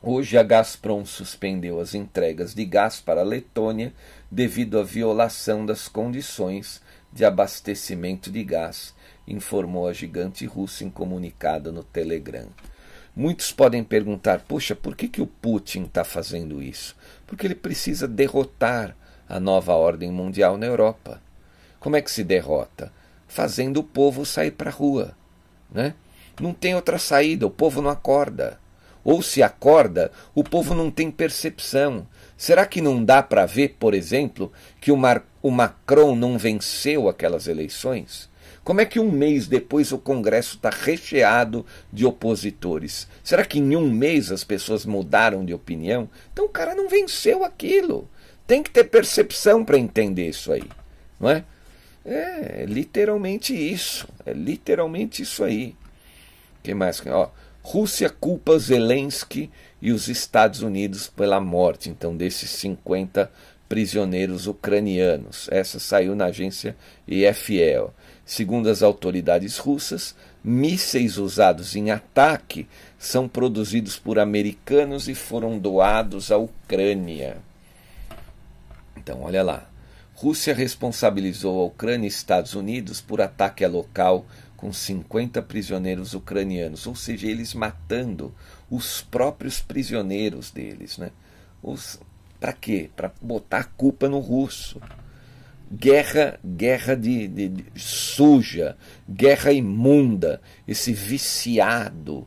Hoje 0.00 0.38
a 0.38 0.42
Gazprom 0.42 1.04
suspendeu 1.04 1.78
as 1.78 1.94
entregas 1.94 2.54
de 2.54 2.64
gás 2.64 2.98
para 2.98 3.20
a 3.20 3.24
Letônia 3.24 3.92
devido 4.30 4.78
à 4.78 4.82
violação 4.82 5.66
das 5.66 5.88
condições 5.88 6.80
de 7.12 7.24
abastecimento 7.24 8.30
de 8.30 8.42
gás, 8.44 8.94
informou 9.26 9.88
a 9.88 9.92
gigante 9.92 10.46
russa 10.46 10.84
em 10.84 10.90
comunicado 10.90 11.72
no 11.72 11.82
Telegram. 11.82 12.48
Muitos 13.14 13.52
podem 13.52 13.82
perguntar: 13.82 14.40
puxa, 14.40 14.74
por 14.74 14.96
que, 14.96 15.08
que 15.08 15.20
o 15.20 15.26
Putin 15.26 15.82
está 15.82 16.04
fazendo 16.04 16.62
isso? 16.62 16.96
Porque 17.26 17.46
ele 17.46 17.54
precisa 17.54 18.06
derrotar 18.06 18.96
a 19.28 19.40
nova 19.40 19.74
ordem 19.74 20.10
mundial 20.10 20.56
na 20.56 20.66
Europa. 20.66 21.20
Como 21.80 21.96
é 21.96 22.02
que 22.02 22.10
se 22.10 22.22
derrota? 22.22 22.92
Fazendo 23.28 23.78
o 23.78 23.84
povo 23.84 24.26
sair 24.26 24.50
para 24.50 24.70
a 24.70 24.72
rua. 24.72 25.16
Né? 25.70 25.94
Não 26.40 26.52
tem 26.52 26.74
outra 26.74 26.98
saída, 26.98 27.46
o 27.46 27.50
povo 27.50 27.80
não 27.80 27.90
acorda. 27.90 28.58
Ou 29.04 29.22
se 29.22 29.42
acorda, 29.42 30.10
o 30.34 30.42
povo 30.42 30.74
não 30.74 30.90
tem 30.90 31.10
percepção. 31.10 32.06
Será 32.36 32.66
que 32.66 32.80
não 32.80 33.04
dá 33.04 33.22
para 33.22 33.46
ver, 33.46 33.76
por 33.78 33.94
exemplo, 33.94 34.52
que 34.80 34.92
o, 34.92 34.96
Mar 34.96 35.24
o 35.42 35.50
Macron 35.50 36.14
não 36.14 36.36
venceu 36.36 37.08
aquelas 37.08 37.46
eleições? 37.46 38.28
Como 38.68 38.82
é 38.82 38.84
que 38.84 39.00
um 39.00 39.10
mês 39.10 39.46
depois 39.46 39.92
o 39.92 39.98
Congresso 39.98 40.56
está 40.56 40.68
recheado 40.68 41.64
de 41.90 42.04
opositores? 42.04 43.08
Será 43.24 43.42
que 43.44 43.58
em 43.58 43.74
um 43.74 43.90
mês 43.90 44.30
as 44.30 44.44
pessoas 44.44 44.84
mudaram 44.84 45.42
de 45.42 45.54
opinião? 45.54 46.08
Então 46.32 46.44
o 46.44 46.50
cara 46.50 46.74
não 46.74 46.86
venceu 46.86 47.44
aquilo. 47.44 48.08
Tem 48.46 48.62
que 48.62 48.70
ter 48.70 48.84
percepção 48.84 49.64
para 49.64 49.78
entender 49.78 50.28
isso 50.28 50.52
aí, 50.52 50.64
não 51.18 51.30
é? 51.30 51.44
É, 52.08 52.62
é 52.62 52.66
literalmente 52.66 53.54
isso. 53.54 54.08
É 54.24 54.32
literalmente 54.32 55.22
isso 55.22 55.44
aí. 55.44 55.76
Quem 56.62 56.74
mais? 56.74 57.02
Ó, 57.06 57.30
Rússia 57.62 58.08
culpa 58.08 58.58
Zelensky 58.58 59.50
e 59.80 59.92
os 59.92 60.08
Estados 60.08 60.62
Unidos 60.62 61.06
pela 61.06 61.38
morte, 61.38 61.90
então, 61.90 62.16
desses 62.16 62.48
50 62.50 63.30
prisioneiros 63.68 64.46
ucranianos. 64.46 65.48
Essa 65.52 65.78
saiu 65.78 66.16
na 66.16 66.26
agência 66.26 66.74
EFL. 67.06 67.90
Segundo 68.24 68.70
as 68.70 68.82
autoridades 68.82 69.58
russas, 69.58 70.14
mísseis 70.42 71.18
usados 71.18 71.76
em 71.76 71.90
ataque 71.90 72.66
são 72.98 73.28
produzidos 73.28 73.98
por 73.98 74.18
americanos 74.18 75.06
e 75.08 75.14
foram 75.14 75.58
doados 75.58 76.32
à 76.32 76.38
Ucrânia. 76.38 77.36
Então, 78.96 79.22
olha 79.22 79.42
lá. 79.42 79.68
Rússia 80.20 80.52
responsabilizou 80.52 81.60
a 81.60 81.66
Ucrânia 81.66 82.04
e 82.04 82.08
Estados 82.08 82.54
Unidos 82.54 83.00
por 83.00 83.20
ataque 83.20 83.64
a 83.64 83.68
local 83.68 84.26
com 84.56 84.72
50 84.72 85.40
prisioneiros 85.42 86.12
ucranianos, 86.12 86.88
ou 86.88 86.96
seja, 86.96 87.28
eles 87.28 87.54
matando 87.54 88.34
os 88.68 89.00
próprios 89.00 89.60
prisioneiros 89.60 90.50
deles, 90.50 90.98
né? 90.98 91.12
Os 91.62 92.00
para 92.40 92.52
quê? 92.52 92.90
Para 92.96 93.12
botar 93.22 93.58
a 93.58 93.64
culpa 93.64 94.08
no 94.08 94.18
russo. 94.18 94.82
Guerra, 95.72 96.40
guerra 96.44 96.96
de, 96.96 97.28
de, 97.28 97.48
de, 97.48 97.80
suja, 97.80 98.76
guerra 99.08 99.52
imunda, 99.52 100.42
esse 100.66 100.92
viciado 100.92 102.26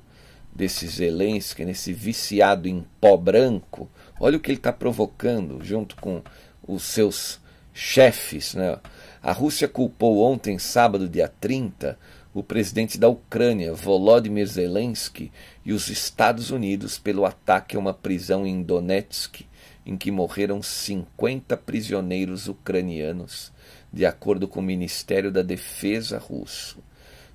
desse 0.55 0.87
Zelensky, 0.87 1.63
esse 1.63 1.91
viciado 1.91 2.69
em 2.69 2.85
pó 3.01 3.17
branco, 3.17 3.89
olha 4.17 4.37
o 4.37 4.39
que 4.39 4.49
ele 4.49 4.59
está 4.59 4.71
provocando 4.71 5.61
junto 5.61 5.97
com 5.97 6.21
os 6.65 6.83
seus 6.83 7.41
chefes. 7.73 8.53
Né? 8.53 8.77
A 9.21 9.31
Rússia 9.31 9.67
culpou 9.67 10.21
ontem, 10.21 10.57
sábado, 10.57 11.07
dia 11.07 11.27
30, 11.27 11.97
o 12.33 12.41
presidente 12.41 12.97
da 12.97 13.07
Ucrânia, 13.07 13.73
Volodymyr 13.73 14.47
Zelensky, 14.47 15.31
e 15.65 15.73
os 15.73 15.89
Estados 15.89 16.49
Unidos 16.49 16.97
pelo 16.97 17.25
ataque 17.25 17.75
a 17.75 17.79
uma 17.79 17.93
prisão 17.93 18.45
em 18.45 18.63
Donetsk, 18.63 19.45
em 19.85 19.97
que 19.97 20.11
morreram 20.11 20.61
50 20.61 21.57
prisioneiros 21.57 22.47
ucranianos, 22.47 23.51
de 23.91 24.05
acordo 24.05 24.47
com 24.47 24.59
o 24.59 24.63
Ministério 24.63 25.31
da 25.31 25.41
Defesa 25.41 26.17
russo. 26.17 26.81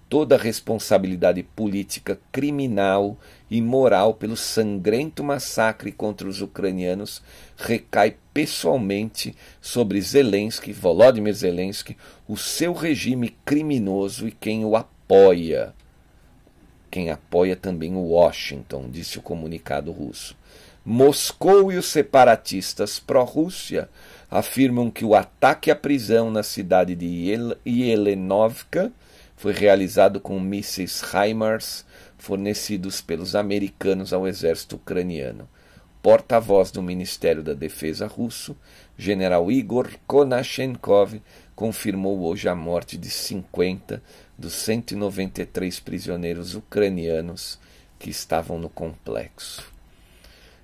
Toda 0.09 0.37
a 0.37 0.39
responsabilidade 0.39 1.43
política, 1.43 2.21
criminal 2.31 3.19
e 3.51 3.61
moral 3.61 4.15
pelo 4.15 4.37
sangrento 4.37 5.25
massacre 5.25 5.91
contra 5.91 6.29
os 6.29 6.41
ucranianos 6.41 7.21
recai 7.57 8.17
pessoalmente 8.33 9.35
sobre 9.61 10.01
Zelensky, 10.01 10.73
Volodymyr 10.73 11.35
Zelensky, 11.35 11.97
o 12.29 12.37
seu 12.37 12.73
regime 12.73 13.37
criminoso 13.45 14.29
e 14.29 14.31
quem 14.31 14.65
o 14.65 14.77
apoia. 14.77 15.75
Quem 16.89 17.11
apoia 17.11 17.57
também 17.57 17.97
o 17.97 18.11
Washington, 18.11 18.89
disse 18.89 19.19
o 19.19 19.23
comunicado 19.23 19.91
russo. 19.91 20.37
Moscou 20.85 21.73
e 21.73 21.77
os 21.77 21.87
separatistas 21.87 23.01
pró-Rússia 23.01 23.89
afirmam 24.31 24.89
que 24.89 25.05
o 25.05 25.17
ataque 25.17 25.69
à 25.69 25.75
prisão 25.75 26.31
na 26.31 26.45
cidade 26.45 26.95
de 26.95 27.51
Yelenovka 27.67 28.93
foi 29.37 29.53
realizado 29.53 30.19
com 30.19 30.41
mísseis 30.41 31.03
HIMARS 31.03 31.85
fornecidos 32.17 33.01
pelos 33.01 33.37
americanos 33.37 34.13
ao 34.13 34.27
exército 34.27 34.77
ucraniano. 34.77 35.49
Porta-voz 36.03 36.71
do 36.71 36.83
Ministério 36.83 37.43
da 37.43 37.53
Defesa 37.53 38.07
russo, 38.07 38.57
general 38.97 39.51
Igor 39.51 39.91
Konashenkov, 40.07 41.21
confirmou 41.55 42.21
hoje 42.21 42.49
a 42.49 42.55
morte 42.55 42.97
de 42.97 43.11
50 43.11 44.03
dos 44.39 44.53
193 44.55 45.81
prisioneiros 45.81 46.55
ucranianos 46.55 47.59
que 47.99 48.09
estavam 48.09 48.59
no 48.59 48.69
complexo. 48.69 49.73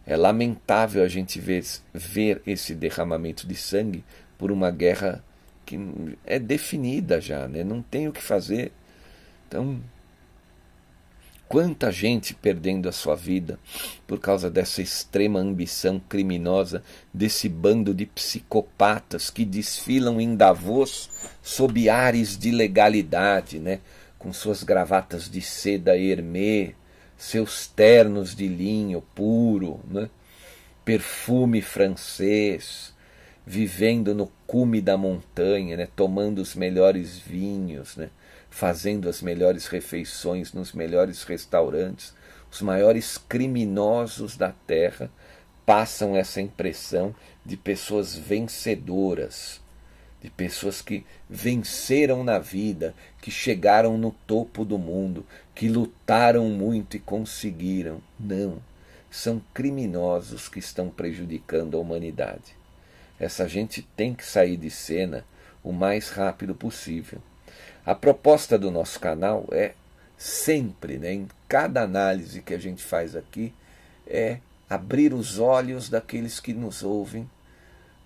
É 0.06 0.16
lamentável 0.16 1.02
a 1.04 1.08
gente 1.08 1.40
ver, 1.40 1.64
ver 1.92 2.42
esse 2.46 2.74
derramamento 2.74 3.46
de 3.46 3.54
sangue 3.54 4.04
por 4.36 4.50
uma 4.50 4.70
guerra 4.70 5.24
que 5.64 5.78
é 6.24 6.38
definida 6.38 7.20
já, 7.20 7.46
né? 7.48 7.64
não 7.64 7.82
tem 7.82 8.08
o 8.08 8.12
que 8.12 8.22
fazer. 8.22 8.72
Então, 9.48 9.80
quanta 11.48 11.92
gente 11.92 12.32
perdendo 12.32 12.88
a 12.88 12.92
sua 12.92 13.14
vida 13.14 13.58
por 14.06 14.18
causa 14.18 14.48
dessa 14.48 14.80
extrema 14.80 15.38
ambição 15.38 16.00
criminosa 16.08 16.82
desse 17.12 17.48
bando 17.48 17.92
de 17.92 18.06
psicopatas 18.06 19.28
que 19.28 19.44
desfilam 19.44 20.18
em 20.18 20.34
Davos 20.34 21.10
sob 21.42 21.90
ares 21.90 22.38
de 22.38 22.50
legalidade, 22.50 23.58
né? 23.58 23.80
com 24.18 24.32
suas 24.32 24.62
gravatas 24.62 25.28
de 25.28 25.42
seda 25.42 25.96
hermê, 25.96 26.74
seus 27.18 27.66
ternos 27.66 28.34
de 28.34 28.48
linho 28.48 29.02
puro, 29.14 29.80
né? 29.90 30.08
perfume 30.84 31.60
francês, 31.60 32.91
vivendo 33.46 34.14
no 34.14 34.30
cume 34.46 34.80
da 34.80 34.96
montanha, 34.96 35.76
né? 35.76 35.88
tomando 35.96 36.40
os 36.40 36.54
melhores 36.54 37.18
vinhos, 37.18 37.96
né? 37.96 38.10
fazendo 38.50 39.08
as 39.08 39.20
melhores 39.20 39.66
refeições 39.66 40.52
nos 40.52 40.72
melhores 40.72 41.24
restaurantes. 41.24 42.14
Os 42.50 42.60
maiores 42.60 43.16
criminosos 43.16 44.36
da 44.36 44.52
terra 44.66 45.10
passam 45.64 46.16
essa 46.16 46.40
impressão 46.40 47.14
de 47.44 47.56
pessoas 47.56 48.14
vencedoras, 48.14 49.60
de 50.20 50.30
pessoas 50.30 50.80
que 50.82 51.04
venceram 51.28 52.22
na 52.22 52.38
vida, 52.38 52.94
que 53.20 53.30
chegaram 53.30 53.96
no 53.96 54.12
topo 54.26 54.64
do 54.64 54.78
mundo, 54.78 55.26
que 55.54 55.68
lutaram 55.68 56.48
muito 56.48 56.96
e 56.96 57.00
conseguiram. 57.00 58.00
Não, 58.20 58.62
são 59.10 59.42
criminosos 59.52 60.48
que 60.48 60.58
estão 60.58 60.88
prejudicando 60.88 61.76
a 61.76 61.80
humanidade. 61.80 62.61
Essa 63.22 63.46
gente 63.46 63.82
tem 63.96 64.12
que 64.14 64.26
sair 64.26 64.56
de 64.56 64.68
cena 64.68 65.24
o 65.62 65.72
mais 65.72 66.10
rápido 66.10 66.56
possível. 66.56 67.20
A 67.86 67.94
proposta 67.94 68.58
do 68.58 68.68
nosso 68.68 68.98
canal 68.98 69.46
é 69.52 69.74
sempre, 70.18 70.98
né, 70.98 71.12
em 71.12 71.28
cada 71.46 71.82
análise 71.82 72.42
que 72.42 72.52
a 72.52 72.58
gente 72.58 72.82
faz 72.82 73.14
aqui, 73.14 73.54
é 74.08 74.38
abrir 74.68 75.14
os 75.14 75.38
olhos 75.38 75.88
daqueles 75.88 76.40
que 76.40 76.52
nos 76.52 76.82
ouvem 76.82 77.30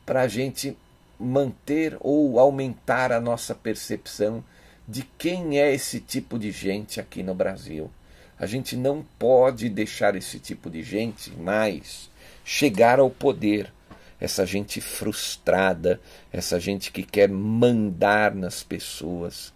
para 0.05 0.21
a 0.21 0.29
gente 0.29 0.77
manter 1.19 1.97
ou 2.01 2.39
aumentar 2.39 3.11
a 3.11 3.19
nossa 3.19 3.55
percepção 3.55 4.45
de 4.87 5.03
quem 5.17 5.59
é 5.59 5.73
esse 5.73 5.99
tipo 5.99 6.39
de 6.39 6.51
gente 6.51 7.01
aqui 7.01 7.23
no 7.23 7.35
Brasil. 7.35 7.91
A 8.39 8.45
gente 8.45 8.77
não 8.77 9.03
pode 9.19 9.71
deixar 9.71 10.14
esse 10.14 10.39
tipo 10.39 10.69
de 10.69 10.83
gente 10.83 11.31
mais 11.31 12.11
chegar 12.45 13.01
ao 13.01 13.09
poder. 13.09 13.73
Essa 14.21 14.47
gente 14.47 14.81
frustrada, 14.81 16.01
essa 16.33 16.59
gente 16.59 16.91
que 16.91 17.03
quer 17.03 17.29
mandar 17.29 18.35
nas 18.35 18.62
pessoas, 18.62 19.53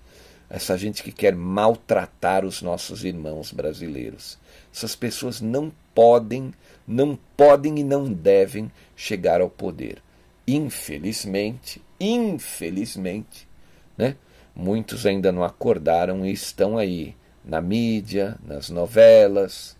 essa 0.50 0.76
gente 0.76 1.02
que 1.02 1.12
quer 1.12 1.34
maltratar 1.34 2.44
os 2.44 2.60
nossos 2.60 3.04
irmãos 3.04 3.52
brasileiros. 3.52 4.38
Essas 4.74 4.94
pessoas 4.96 5.40
não 5.40 5.72
podem, 5.94 6.52
não 6.86 7.18
podem 7.36 7.78
e 7.78 7.84
não 7.84 8.12
devem 8.12 8.70
chegar 8.96 9.40
ao 9.40 9.48
poder. 9.48 10.02
Infelizmente, 10.46 11.80
infelizmente, 11.98 13.48
né? 13.96 14.16
Muitos 14.54 15.06
ainda 15.06 15.30
não 15.30 15.44
acordaram 15.44 16.26
e 16.26 16.32
estão 16.32 16.76
aí 16.76 17.14
na 17.44 17.60
mídia, 17.60 18.36
nas 18.44 18.68
novelas, 18.68 19.76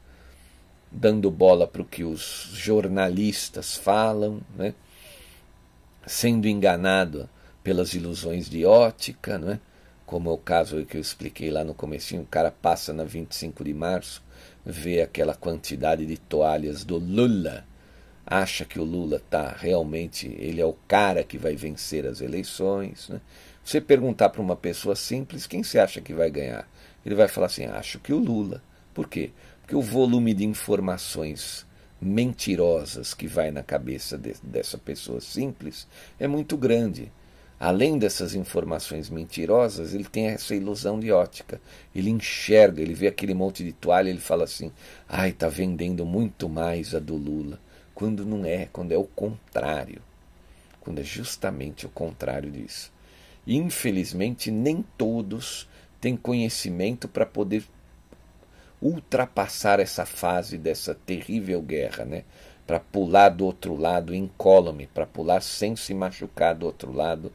dando 0.90 1.30
bola 1.30 1.66
para 1.66 1.82
o 1.82 1.84
que 1.84 2.02
os 2.02 2.50
jornalistas 2.52 3.76
falam, 3.76 4.40
né? 4.56 4.74
sendo 6.06 6.48
enganado 6.48 7.28
pelas 7.62 7.94
ilusões 7.94 8.48
de 8.48 8.64
ótica, 8.64 9.38
né? 9.38 9.60
como 10.06 10.28
é 10.28 10.32
o 10.32 10.38
caso 10.38 10.84
que 10.84 10.96
eu 10.96 11.00
expliquei 11.00 11.50
lá 11.50 11.62
no 11.62 11.72
comecinho, 11.74 12.22
o 12.22 12.26
cara 12.26 12.50
passa 12.50 12.92
na 12.92 13.04
25 13.04 13.62
de 13.62 13.72
março, 13.72 14.22
vê 14.66 15.00
aquela 15.02 15.34
quantidade 15.34 16.04
de 16.04 16.16
toalhas 16.16 16.84
do 16.84 16.98
Lula, 16.98 17.64
acha 18.26 18.64
que 18.64 18.80
o 18.80 18.84
Lula 18.84 19.16
está 19.16 19.54
realmente, 19.56 20.26
ele 20.38 20.60
é 20.60 20.64
o 20.64 20.76
cara 20.88 21.22
que 21.22 21.38
vai 21.38 21.54
vencer 21.54 22.06
as 22.06 22.20
eleições. 22.20 23.08
Né? 23.08 23.20
Você 23.64 23.80
perguntar 23.80 24.30
para 24.30 24.42
uma 24.42 24.56
pessoa 24.56 24.96
simples, 24.96 25.46
quem 25.46 25.62
você 25.62 25.78
acha 25.78 26.00
que 26.00 26.12
vai 26.12 26.30
ganhar? 26.30 26.68
Ele 27.06 27.14
vai 27.14 27.28
falar 27.28 27.46
assim, 27.46 27.66
acho 27.66 27.98
que 28.00 28.12
o 28.12 28.18
Lula. 28.18 28.62
Por 28.92 29.08
quê? 29.08 29.30
Porque 29.70 29.76
o 29.76 29.88
volume 29.88 30.34
de 30.34 30.44
informações 30.44 31.64
mentirosas 32.02 33.14
que 33.14 33.28
vai 33.28 33.52
na 33.52 33.62
cabeça 33.62 34.18
de, 34.18 34.34
dessa 34.42 34.76
pessoa 34.76 35.20
simples 35.20 35.86
é 36.18 36.26
muito 36.26 36.56
grande. 36.56 37.12
Além 37.56 37.96
dessas 37.96 38.34
informações 38.34 39.08
mentirosas, 39.08 39.94
ele 39.94 40.02
tem 40.02 40.26
essa 40.26 40.56
ilusão 40.56 40.98
de 40.98 41.12
ótica. 41.12 41.60
Ele 41.94 42.10
enxerga, 42.10 42.82
ele 42.82 42.94
vê 42.94 43.06
aquele 43.06 43.32
monte 43.32 43.62
de 43.62 43.70
toalha, 43.70 44.10
ele 44.10 44.18
fala 44.18 44.42
assim: 44.42 44.72
"Ai, 45.08 45.30
está 45.30 45.48
vendendo 45.48 46.04
muito 46.04 46.48
mais 46.48 46.92
a 46.92 46.98
do 46.98 47.14
Lula", 47.14 47.60
quando 47.94 48.26
não 48.26 48.44
é, 48.44 48.68
quando 48.72 48.90
é 48.90 48.98
o 48.98 49.04
contrário. 49.04 50.02
Quando 50.80 50.98
é 50.98 51.04
justamente 51.04 51.86
o 51.86 51.90
contrário 51.90 52.50
disso. 52.50 52.92
Infelizmente, 53.46 54.50
nem 54.50 54.84
todos 54.98 55.68
têm 56.00 56.16
conhecimento 56.16 57.06
para 57.06 57.24
poder 57.24 57.62
ultrapassar 58.80 59.78
essa 59.80 60.06
fase 60.06 60.56
dessa 60.56 60.94
terrível 60.94 61.60
guerra, 61.60 62.04
né? 62.04 62.24
Para 62.66 62.80
pular 62.80 63.30
do 63.30 63.44
outro 63.44 63.76
lado 63.76 64.14
incólume, 64.14 64.86
para 64.86 65.06
pular 65.06 65.40
sem 65.42 65.76
se 65.76 65.92
machucar 65.92 66.54
do 66.54 66.66
outro 66.66 66.92
lado, 66.92 67.32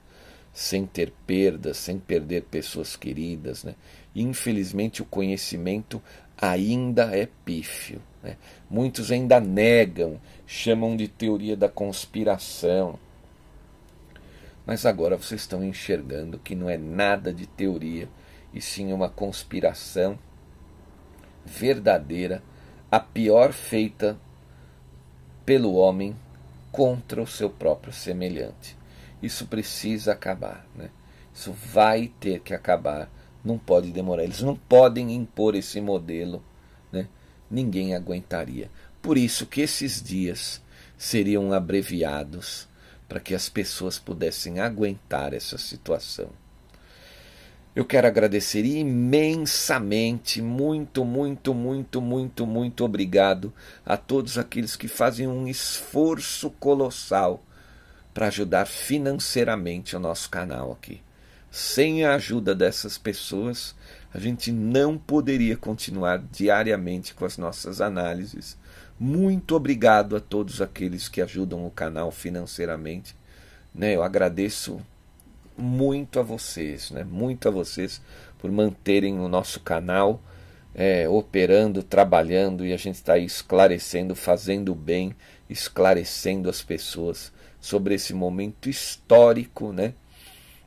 sem 0.54 0.86
ter 0.86 1.12
perdas, 1.28 1.78
sem 1.78 2.00
perder 2.00 2.44
pessoas 2.44 2.96
queridas, 2.96 3.64
né? 3.64 3.76
Infelizmente 4.16 5.02
o 5.02 5.06
conhecimento 5.06 6.02
ainda 6.38 7.16
é 7.16 7.28
pífio. 7.44 8.02
Né? 8.24 8.38
Muitos 8.70 9.12
ainda 9.12 9.40
negam, 9.40 10.20
chamam 10.48 10.96
de 10.96 11.08
teoria 11.08 11.56
da 11.56 11.70
conspiração. 11.70 12.98
Mas 14.66 14.86
agora 14.86 15.18
vocês 15.18 15.42
estão 15.42 15.64
enxergando 15.64 16.40
que 16.40 16.56
não 16.56 16.70
é 16.70 16.78
nada 16.78 17.32
de 17.32 17.46
teoria, 17.46 18.10
e 18.54 18.62
sim 18.62 18.92
uma 18.92 19.10
conspiração 19.10 20.18
verdadeira, 21.46 22.44
a 22.92 23.00
pior 23.00 23.54
feita 23.54 24.18
pelo 25.46 25.76
homem 25.76 26.16
contra 26.72 27.22
o 27.22 27.28
seu 27.28 27.50
próprio 27.50 27.94
semelhante. 27.94 28.78
Isso 29.22 29.46
precisa 29.48 30.12
acabar, 30.12 30.66
né? 30.76 30.90
Isso 31.34 31.52
vai 31.52 32.12
ter 32.20 32.40
que 32.40 32.54
acabar, 32.54 33.10
não 33.44 33.58
pode 33.58 33.92
demorar. 33.92 34.24
Eles 34.24 34.42
não 34.42 34.56
podem 34.56 35.14
impor 35.14 35.56
esse 35.56 35.80
modelo, 35.80 36.44
né? 36.92 37.08
Ninguém 37.50 37.94
aguentaria. 37.94 38.70
Por 39.02 39.18
isso 39.18 39.46
que 39.46 39.62
esses 39.62 40.02
dias 40.02 40.62
seriam 40.98 41.54
abreviados 41.54 42.68
para 43.08 43.20
que 43.20 43.36
as 43.36 43.50
pessoas 43.50 44.00
pudessem 44.00 44.60
aguentar 44.60 45.34
essa 45.34 45.58
situação. 45.58 46.30
Eu 47.76 47.84
quero 47.84 48.08
agradecer 48.08 48.64
imensamente, 48.64 50.42
muito, 50.42 51.04
muito, 51.04 51.54
muito, 51.54 52.02
muito, 52.02 52.48
muito 52.48 52.86
obrigado 52.86 53.54
a 53.86 53.98
todos 53.98 54.38
aqueles 54.38 54.78
que 54.78 54.88
fazem 54.88 55.28
um 55.28 55.46
esforço 55.46 56.50
colossal 56.52 57.44
para 58.14 58.28
ajudar 58.28 58.66
financeiramente 58.66 59.94
o 59.94 60.00
nosso 60.00 60.30
canal 60.30 60.72
aqui. 60.72 61.02
Sem 61.52 62.06
a 62.06 62.16
ajuda 62.16 62.56
dessas 62.56 62.98
pessoas, 62.98 63.76
a 64.14 64.20
gente 64.20 64.54
não 64.54 64.98
poderia 64.98 65.58
continuar 65.58 66.24
diariamente 66.32 67.14
com 67.14 67.26
as 67.26 67.38
nossas 67.38 67.82
análises. 67.82 68.58
Muito 68.98 69.54
obrigado 69.54 70.16
a 70.16 70.22
todos 70.22 70.62
aqueles 70.62 71.10
que 71.10 71.22
ajudam 71.22 71.68
o 71.68 71.72
canal 71.72 72.10
financeiramente. 72.10 73.14
Né, 73.74 73.98
eu 73.98 74.02
agradeço 74.02 74.80
muito 75.58 76.20
a 76.20 76.24
vocês, 76.24 76.92
né? 76.92 77.04
muito 77.04 77.48
a 77.48 77.52
vocês 77.52 78.02
por 78.38 78.52
manterem 78.52 79.20
o 79.20 79.28
nosso 79.28 79.60
canal 79.60 80.22
é, 80.76 81.08
operando, 81.08 81.82
trabalhando 81.82 82.66
e 82.66 82.74
a 82.74 82.78
gente 82.78 82.96
está 82.96 83.14
aí 83.14 83.24
esclarecendo, 83.24 84.14
fazendo 84.14 84.76
bem, 84.76 85.16
esclarecendo 85.50 86.50
as 86.50 86.62
pessoas 86.62 87.32
sobre 87.62 87.96
esse 87.96 88.14
momento 88.14 88.70
histórico 88.70 89.72
né, 89.72 89.94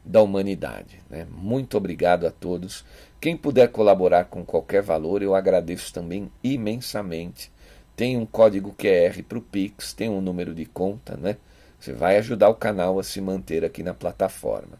da 0.02 0.22
humanidade. 0.22 1.00
Né? 1.10 1.26
Muito 1.30 1.76
obrigado 1.76 2.26
a 2.26 2.30
todos. 2.30 2.84
Quem 3.20 3.36
puder 3.36 3.68
colaborar 3.68 4.24
com 4.24 4.44
qualquer 4.44 4.82
valor, 4.82 5.22
eu 5.22 5.34
agradeço 5.34 5.92
também 5.92 6.30
imensamente. 6.42 7.52
Tem 7.94 8.16
um 8.16 8.24
código 8.24 8.74
QR 8.78 9.22
para 9.28 9.38
o 9.38 9.42
Pix, 9.42 9.92
tem 9.92 10.08
um 10.08 10.20
número 10.20 10.54
de 10.54 10.64
conta, 10.64 11.16
né? 11.16 11.36
Você 11.78 11.92
vai 11.92 12.16
ajudar 12.18 12.48
o 12.48 12.54
canal 12.54 12.98
a 12.98 13.02
se 13.02 13.20
manter 13.20 13.64
aqui 13.64 13.82
na 13.82 13.94
plataforma. 13.94 14.78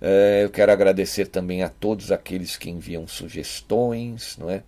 É, 0.00 0.44
eu 0.44 0.50
quero 0.50 0.72
agradecer 0.72 1.26
também 1.26 1.62
a 1.62 1.68
todos 1.68 2.10
aqueles 2.10 2.56
que 2.56 2.70
enviam 2.70 3.06
sugestões, 3.06 4.36
não 4.38 4.50
é? 4.50 4.62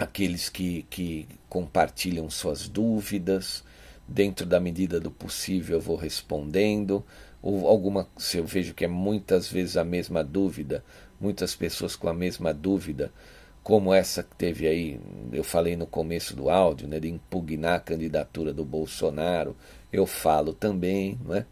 aqueles 0.00 0.48
que, 0.48 0.86
que 0.88 1.28
compartilham 1.48 2.28
suas 2.30 2.68
dúvidas. 2.68 3.62
Dentro 4.08 4.44
da 4.44 4.58
medida 4.58 4.98
do 4.98 5.10
possível 5.10 5.76
eu 5.76 5.80
vou 5.80 5.96
respondendo. 5.96 7.04
Ou 7.42 7.68
alguma, 7.68 8.08
se 8.16 8.38
eu 8.38 8.44
vejo 8.44 8.74
que 8.74 8.84
é 8.84 8.88
muitas 8.88 9.48
vezes 9.48 9.76
a 9.76 9.84
mesma 9.84 10.24
dúvida, 10.24 10.84
muitas 11.20 11.54
pessoas 11.54 11.94
com 11.96 12.08
a 12.08 12.14
mesma 12.14 12.52
dúvida, 12.52 13.12
como 13.62 13.94
essa 13.94 14.22
que 14.22 14.34
teve 14.36 14.66
aí, 14.66 15.00
eu 15.32 15.44
falei 15.44 15.76
no 15.76 15.86
começo 15.86 16.34
do 16.34 16.50
áudio, 16.50 16.88
né, 16.88 16.98
de 16.98 17.08
impugnar 17.08 17.76
a 17.76 17.80
candidatura 17.80 18.52
do 18.52 18.64
Bolsonaro, 18.64 19.56
eu 19.92 20.06
falo 20.06 20.52
também, 20.52 21.18
não 21.24 21.34
é? 21.34 21.44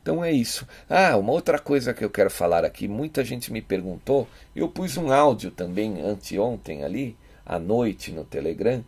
Então 0.00 0.24
é 0.24 0.30
isso. 0.30 0.66
Ah, 0.88 1.16
uma 1.16 1.32
outra 1.32 1.58
coisa 1.58 1.92
que 1.92 2.04
eu 2.04 2.10
quero 2.10 2.30
falar 2.30 2.64
aqui, 2.64 2.86
muita 2.86 3.24
gente 3.24 3.52
me 3.52 3.60
perguntou, 3.60 4.28
eu 4.54 4.68
pus 4.68 4.96
um 4.96 5.10
áudio 5.10 5.50
também 5.50 6.00
anteontem 6.00 6.84
ali, 6.84 7.16
à 7.44 7.58
noite 7.58 8.12
no 8.12 8.24
Telegram, 8.24 8.84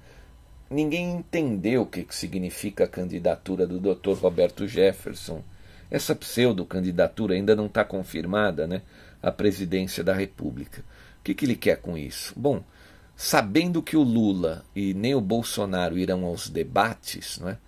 ninguém 0.71 1.17
entendeu 1.17 1.83
o 1.83 1.87
que, 1.87 2.07
significa 2.11 2.85
a 2.85 2.89
candidatura 2.89 3.67
do 3.67 3.81
Dr. 3.81 4.13
Roberto 4.13 4.69
Jefferson. 4.69 5.43
Essa 5.91 6.15
pseudo-candidatura 6.15 7.35
ainda 7.35 7.57
não 7.57 7.67
está 7.67 7.85
confirmada, 7.85 8.67
né? 8.67 8.83
À 9.21 9.33
presidência 9.33 10.05
da 10.05 10.15
República. 10.15 10.85
O 11.21 11.25
que, 11.25 11.35
que 11.35 11.45
ele 11.45 11.57
quer 11.57 11.79
com 11.79 11.99
isso? 11.99 12.33
Bom, 12.37 12.63
sabendo 13.17 13.83
que 13.83 13.97
o 13.97 14.03
Lula 14.03 14.65
e 14.73 14.95
nem 14.95 15.17
o 15.17 15.21
Bolsonaro 15.21 15.99
irão 15.99 16.25
aos 16.25 16.49
debates, 16.49 17.39
não 17.41 17.49
é? 17.49 17.59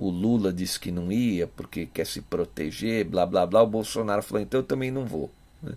O 0.00 0.08
Lula 0.08 0.50
disse 0.50 0.80
que 0.80 0.90
não 0.90 1.12
ia 1.12 1.46
porque 1.46 1.84
quer 1.84 2.06
se 2.06 2.22
proteger, 2.22 3.04
blá 3.04 3.26
blá 3.26 3.44
blá. 3.44 3.62
O 3.62 3.66
Bolsonaro 3.66 4.22
falou, 4.22 4.42
então 4.42 4.60
eu 4.60 4.64
também 4.64 4.90
não 4.90 5.04
vou. 5.04 5.30
Né? 5.62 5.74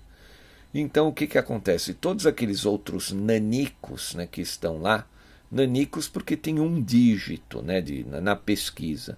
Então 0.74 1.10
o 1.10 1.14
que, 1.14 1.28
que 1.28 1.38
acontece? 1.38 1.94
Todos 1.94 2.26
aqueles 2.26 2.66
outros 2.66 3.12
nanicos 3.12 4.16
né, 4.16 4.26
que 4.26 4.40
estão 4.40 4.82
lá, 4.82 5.06
nanicos 5.52 6.08
porque 6.08 6.38
tem 6.38 6.58
um 6.58 6.82
dígito 6.82 7.62
né, 7.62 7.82
de, 7.82 8.06
na 8.06 8.34
pesquisa, 8.34 9.18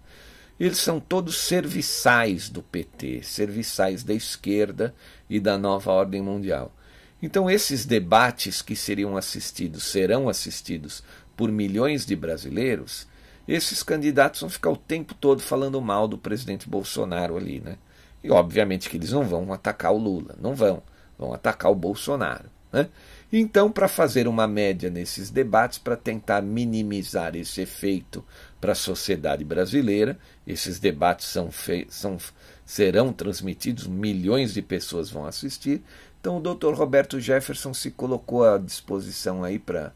eles 0.60 0.80
são 0.80 1.00
todos 1.00 1.38
serviçais 1.38 2.50
do 2.50 2.64
PT, 2.64 3.22
serviçais 3.22 4.04
da 4.04 4.14
esquerda 4.14 4.96
e 5.30 5.40
da 5.40 5.56
nova 5.56 5.92
ordem 5.92 6.22
mundial. 6.22 6.76
Então, 7.22 7.48
esses 7.48 7.86
debates 7.86 8.64
que 8.64 8.76
seriam 8.76 9.16
assistidos, 9.16 9.84
serão 9.84 10.28
assistidos 10.28 11.04
por 11.38 11.52
milhões 11.52 12.08
de 12.08 12.16
brasileiros, 12.16 13.06
esses 13.48 13.84
candidatos 13.84 14.42
vão 14.42 14.50
ficar 14.50 14.72
o 14.72 14.78
tempo 14.78 15.14
todo 15.14 15.42
falando 15.42 15.80
mal 15.82 16.08
do 16.08 16.18
presidente 16.18 16.68
Bolsonaro 16.68 17.38
ali, 17.38 17.60
né? 17.60 17.78
E 18.24 18.32
obviamente 18.32 18.90
que 18.90 18.98
eles 18.98 19.12
não 19.12 19.24
vão 19.24 19.54
atacar 19.54 19.94
o 19.94 19.98
Lula, 19.98 20.36
não 20.42 20.56
vão, 20.56 20.82
vão 21.18 21.34
atacar 21.34 21.72
o 21.72 21.76
Bolsonaro. 21.76 22.50
Né? 22.72 22.90
Então, 23.32 23.72
para 23.72 23.88
fazer 23.88 24.28
uma 24.28 24.48
média 24.48 24.90
nesses 24.90 25.30
debates, 25.30 25.78
para 25.78 25.96
tentar 25.96 26.42
minimizar 26.42 27.36
esse 27.36 27.62
efeito 27.62 28.26
para 28.60 28.72
a 28.72 28.76
sociedade 28.76 29.44
brasileira, 29.44 30.18
esses 30.46 30.80
debates 30.80 31.28
são, 31.28 31.50
são 31.88 32.18
serão 32.66 33.14
transmitidos, 33.14 33.88
milhões 33.88 34.54
de 34.54 34.62
pessoas 34.62 35.10
vão 35.10 35.26
assistir. 35.26 35.84
Então, 36.20 36.38
o 36.38 36.42
Dr. 36.42 36.74
Roberto 36.74 37.20
Jefferson 37.20 37.74
se 37.74 37.92
colocou 37.92 38.44
à 38.44 38.58
disposição 38.58 39.44
aí 39.44 39.60
para 39.60 39.94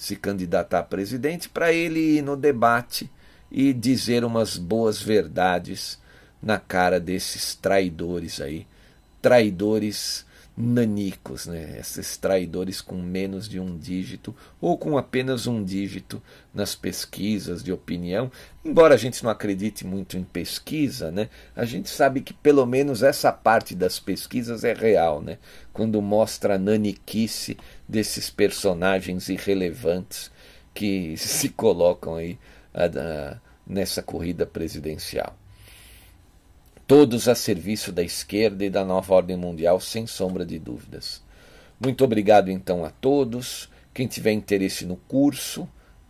se 0.00 0.16
candidatar 0.16 0.78
a 0.78 0.82
presidente, 0.82 1.46
para 1.46 1.74
ele 1.74 2.16
ir 2.16 2.22
no 2.22 2.34
debate 2.34 3.10
e 3.52 3.70
dizer 3.70 4.24
umas 4.24 4.56
boas 4.56 5.02
verdades 5.02 6.00
na 6.42 6.58
cara 6.58 6.98
desses 6.98 7.54
traidores 7.54 8.40
aí, 8.40 8.66
traidores 9.20 10.24
nanicos, 10.56 11.46
né? 11.46 11.78
esses 11.78 12.16
traidores 12.16 12.80
com 12.80 12.96
menos 12.96 13.48
de 13.48 13.58
um 13.58 13.78
dígito 13.78 14.34
ou 14.60 14.76
com 14.76 14.98
apenas 14.98 15.46
um 15.46 15.64
dígito 15.64 16.22
nas 16.52 16.74
pesquisas 16.74 17.62
de 17.62 17.72
opinião. 17.72 18.30
Embora 18.64 18.94
a 18.94 18.98
gente 18.98 19.22
não 19.24 19.30
acredite 19.30 19.86
muito 19.86 20.18
em 20.18 20.24
pesquisa, 20.24 21.10
né? 21.10 21.28
a 21.56 21.64
gente 21.64 21.88
sabe 21.88 22.20
que 22.20 22.34
pelo 22.34 22.66
menos 22.66 23.02
essa 23.02 23.32
parte 23.32 23.74
das 23.74 23.98
pesquisas 23.98 24.64
é 24.64 24.74
real, 24.74 25.22
né? 25.22 25.38
quando 25.72 26.02
mostra 26.02 26.56
a 26.56 26.58
naniquice 26.58 27.56
desses 27.88 28.28
personagens 28.28 29.28
irrelevantes 29.28 30.30
que 30.74 31.16
se 31.18 31.48
colocam 31.48 32.16
aí 32.16 32.38
a, 32.74 32.84
a, 32.84 33.36
nessa 33.66 34.02
corrida 34.02 34.44
presidencial 34.44 35.39
todos 36.90 37.28
a 37.28 37.36
serviço 37.36 37.92
da 37.92 38.02
esquerda 38.02 38.64
e 38.64 38.68
da 38.68 38.84
nova 38.84 39.14
ordem 39.14 39.36
mundial, 39.36 39.78
sem 39.78 40.08
sombra 40.08 40.44
de 40.44 40.58
dúvidas. 40.58 41.22
Muito 41.78 42.02
obrigado 42.02 42.50
então 42.50 42.84
a 42.84 42.90
todos. 42.90 43.70
Quem 43.94 44.08
tiver 44.08 44.32
interesse 44.32 44.84
no 44.84 44.96
curso 44.96 45.68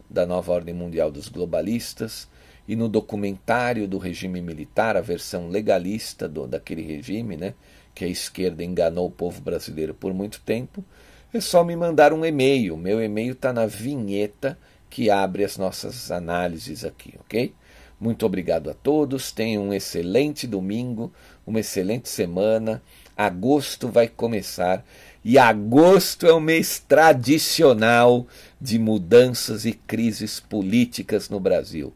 da 0.09 0.25
nova 0.25 0.53
ordem 0.53 0.73
mundial 0.73 1.11
dos 1.11 1.29
globalistas 1.29 2.27
e 2.67 2.75
no 2.75 2.89
documentário 2.89 3.87
do 3.87 3.99
regime 3.99 4.41
militar, 4.41 4.97
a 4.97 5.03
versão 5.03 5.51
legalista 5.51 6.27
do, 6.27 6.47
daquele 6.47 6.81
regime, 6.81 7.37
né, 7.37 7.53
que 7.95 8.07
a 8.07 8.09
esquerda 8.09 8.65
enganou 8.65 9.07
o 9.07 9.11
povo 9.11 9.43
brasileiro 9.43 9.93
por 9.93 10.15
muito 10.15 10.41
tempo, 10.41 10.83
é 11.31 11.43
só 11.43 11.63
me 11.63 11.77
mandar 11.77 12.11
um 12.11 12.25
e-mail. 12.25 12.75
Meu 12.79 13.05
e-mail 13.05 13.33
está 13.33 13.53
na 13.53 13.67
vinheta 13.67 14.59
que 14.89 15.11
abre 15.11 15.45
as 15.45 15.59
nossas 15.59 16.11
análises 16.11 16.87
aqui, 16.87 17.17
ok? 17.21 17.53
Muito 18.01 18.25
obrigado 18.25 18.71
a 18.71 18.75
todos. 18.75 19.31
Tenham 19.31 19.65
um 19.65 19.75
excelente 19.75 20.47
domingo, 20.47 21.13
uma 21.47 21.61
excelente 21.61 22.09
semana. 22.09 22.83
Agosto 23.15 23.89
vai 23.89 24.09
começar 24.09 24.83
e 25.23 25.37
agosto 25.37 26.27
é 26.27 26.33
o 26.33 26.41
mês 26.41 26.79
tradicional 26.79 28.27
de 28.59 28.79
mudanças 28.79 29.67
e 29.67 29.73
crises 29.73 30.41
políticas 30.41 31.29
no 31.29 31.39
Brasil. 31.39 31.93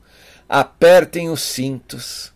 Apertem 0.47 1.31
os 1.31 1.41
cintos, 1.41 2.35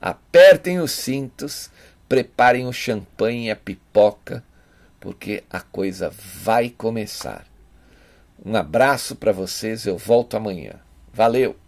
apertem 0.00 0.78
os 0.78 0.92
cintos, 0.92 1.70
preparem 2.08 2.66
o 2.68 2.72
champanhe 2.72 3.46
e 3.46 3.50
a 3.50 3.56
pipoca, 3.56 4.44
porque 5.00 5.42
a 5.50 5.60
coisa 5.60 6.12
vai 6.40 6.70
começar. 6.70 7.44
Um 8.46 8.54
abraço 8.54 9.16
para 9.16 9.32
vocês, 9.32 9.84
eu 9.84 9.98
volto 9.98 10.36
amanhã. 10.36 10.74
Valeu! 11.12 11.67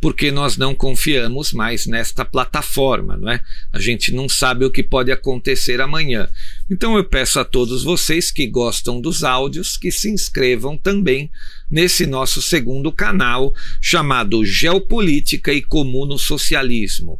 porque 0.00 0.30
nós 0.30 0.56
não 0.56 0.74
confiamos 0.74 1.52
mais 1.52 1.86
nesta 1.86 2.24
plataforma, 2.24 3.16
não 3.16 3.30
é? 3.30 3.40
A 3.72 3.80
gente 3.80 4.12
não 4.12 4.28
sabe 4.28 4.64
o 4.64 4.70
que 4.70 4.82
pode 4.82 5.10
acontecer 5.10 5.80
amanhã. 5.80 6.28
Então 6.70 6.96
eu 6.96 7.04
peço 7.04 7.40
a 7.40 7.44
todos 7.44 7.82
vocês 7.82 8.30
que 8.30 8.46
gostam 8.46 9.00
dos 9.00 9.24
áudios 9.24 9.76
que 9.76 9.90
se 9.90 10.10
inscrevam 10.10 10.76
também 10.76 11.30
nesse 11.70 12.06
nosso 12.06 12.40
segundo 12.42 12.92
canal 12.92 13.52
chamado 13.80 14.44
Geopolítica 14.44 15.52
e 15.52 15.62
Comuno 15.62 16.18
Socialismo. 16.18 17.18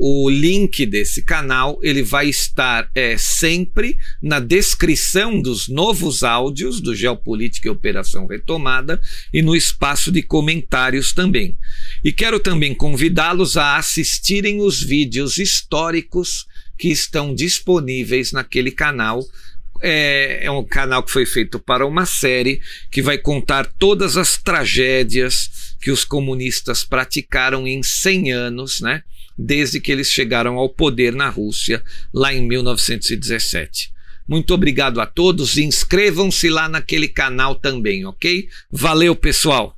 O 0.00 0.30
link 0.30 0.86
desse 0.86 1.22
canal 1.22 1.80
ele 1.82 2.04
vai 2.04 2.28
estar 2.28 2.88
é, 2.94 3.18
sempre 3.18 3.98
na 4.22 4.38
descrição 4.38 5.42
dos 5.42 5.66
novos 5.66 6.22
áudios 6.22 6.80
do 6.80 6.94
Geopolítica 6.94 7.66
e 7.66 7.70
Operação 7.70 8.26
Retomada 8.26 9.00
e 9.34 9.42
no 9.42 9.56
espaço 9.56 10.12
de 10.12 10.22
comentários 10.22 11.12
também. 11.12 11.56
E 12.04 12.12
quero 12.12 12.38
também 12.38 12.72
convidá-los 12.72 13.56
a 13.56 13.76
assistirem 13.76 14.60
os 14.60 14.80
vídeos 14.80 15.36
históricos 15.36 16.46
que 16.78 16.88
estão 16.88 17.34
disponíveis 17.34 18.30
naquele 18.30 18.70
canal. 18.70 19.26
É, 19.82 20.44
é 20.44 20.50
um 20.50 20.62
canal 20.62 21.02
que 21.02 21.10
foi 21.10 21.26
feito 21.26 21.58
para 21.58 21.84
uma 21.84 22.06
série 22.06 22.60
que 22.88 23.02
vai 23.02 23.18
contar 23.18 23.66
todas 23.66 24.16
as 24.16 24.36
tragédias 24.40 25.74
que 25.80 25.90
os 25.90 26.04
comunistas 26.04 26.84
praticaram 26.84 27.66
em 27.66 27.82
100 27.82 28.32
anos, 28.32 28.80
né? 28.80 29.02
Desde 29.38 29.78
que 29.78 29.92
eles 29.92 30.10
chegaram 30.10 30.56
ao 30.56 30.68
poder 30.68 31.14
na 31.14 31.28
Rússia, 31.28 31.82
lá 32.12 32.34
em 32.34 32.42
1917. 32.42 33.92
Muito 34.26 34.52
obrigado 34.52 35.00
a 35.00 35.06
todos. 35.06 35.56
Inscrevam-se 35.56 36.50
lá 36.50 36.68
naquele 36.68 37.08
canal 37.08 37.54
também, 37.54 38.04
ok? 38.04 38.48
Valeu, 38.70 39.14
pessoal! 39.14 39.77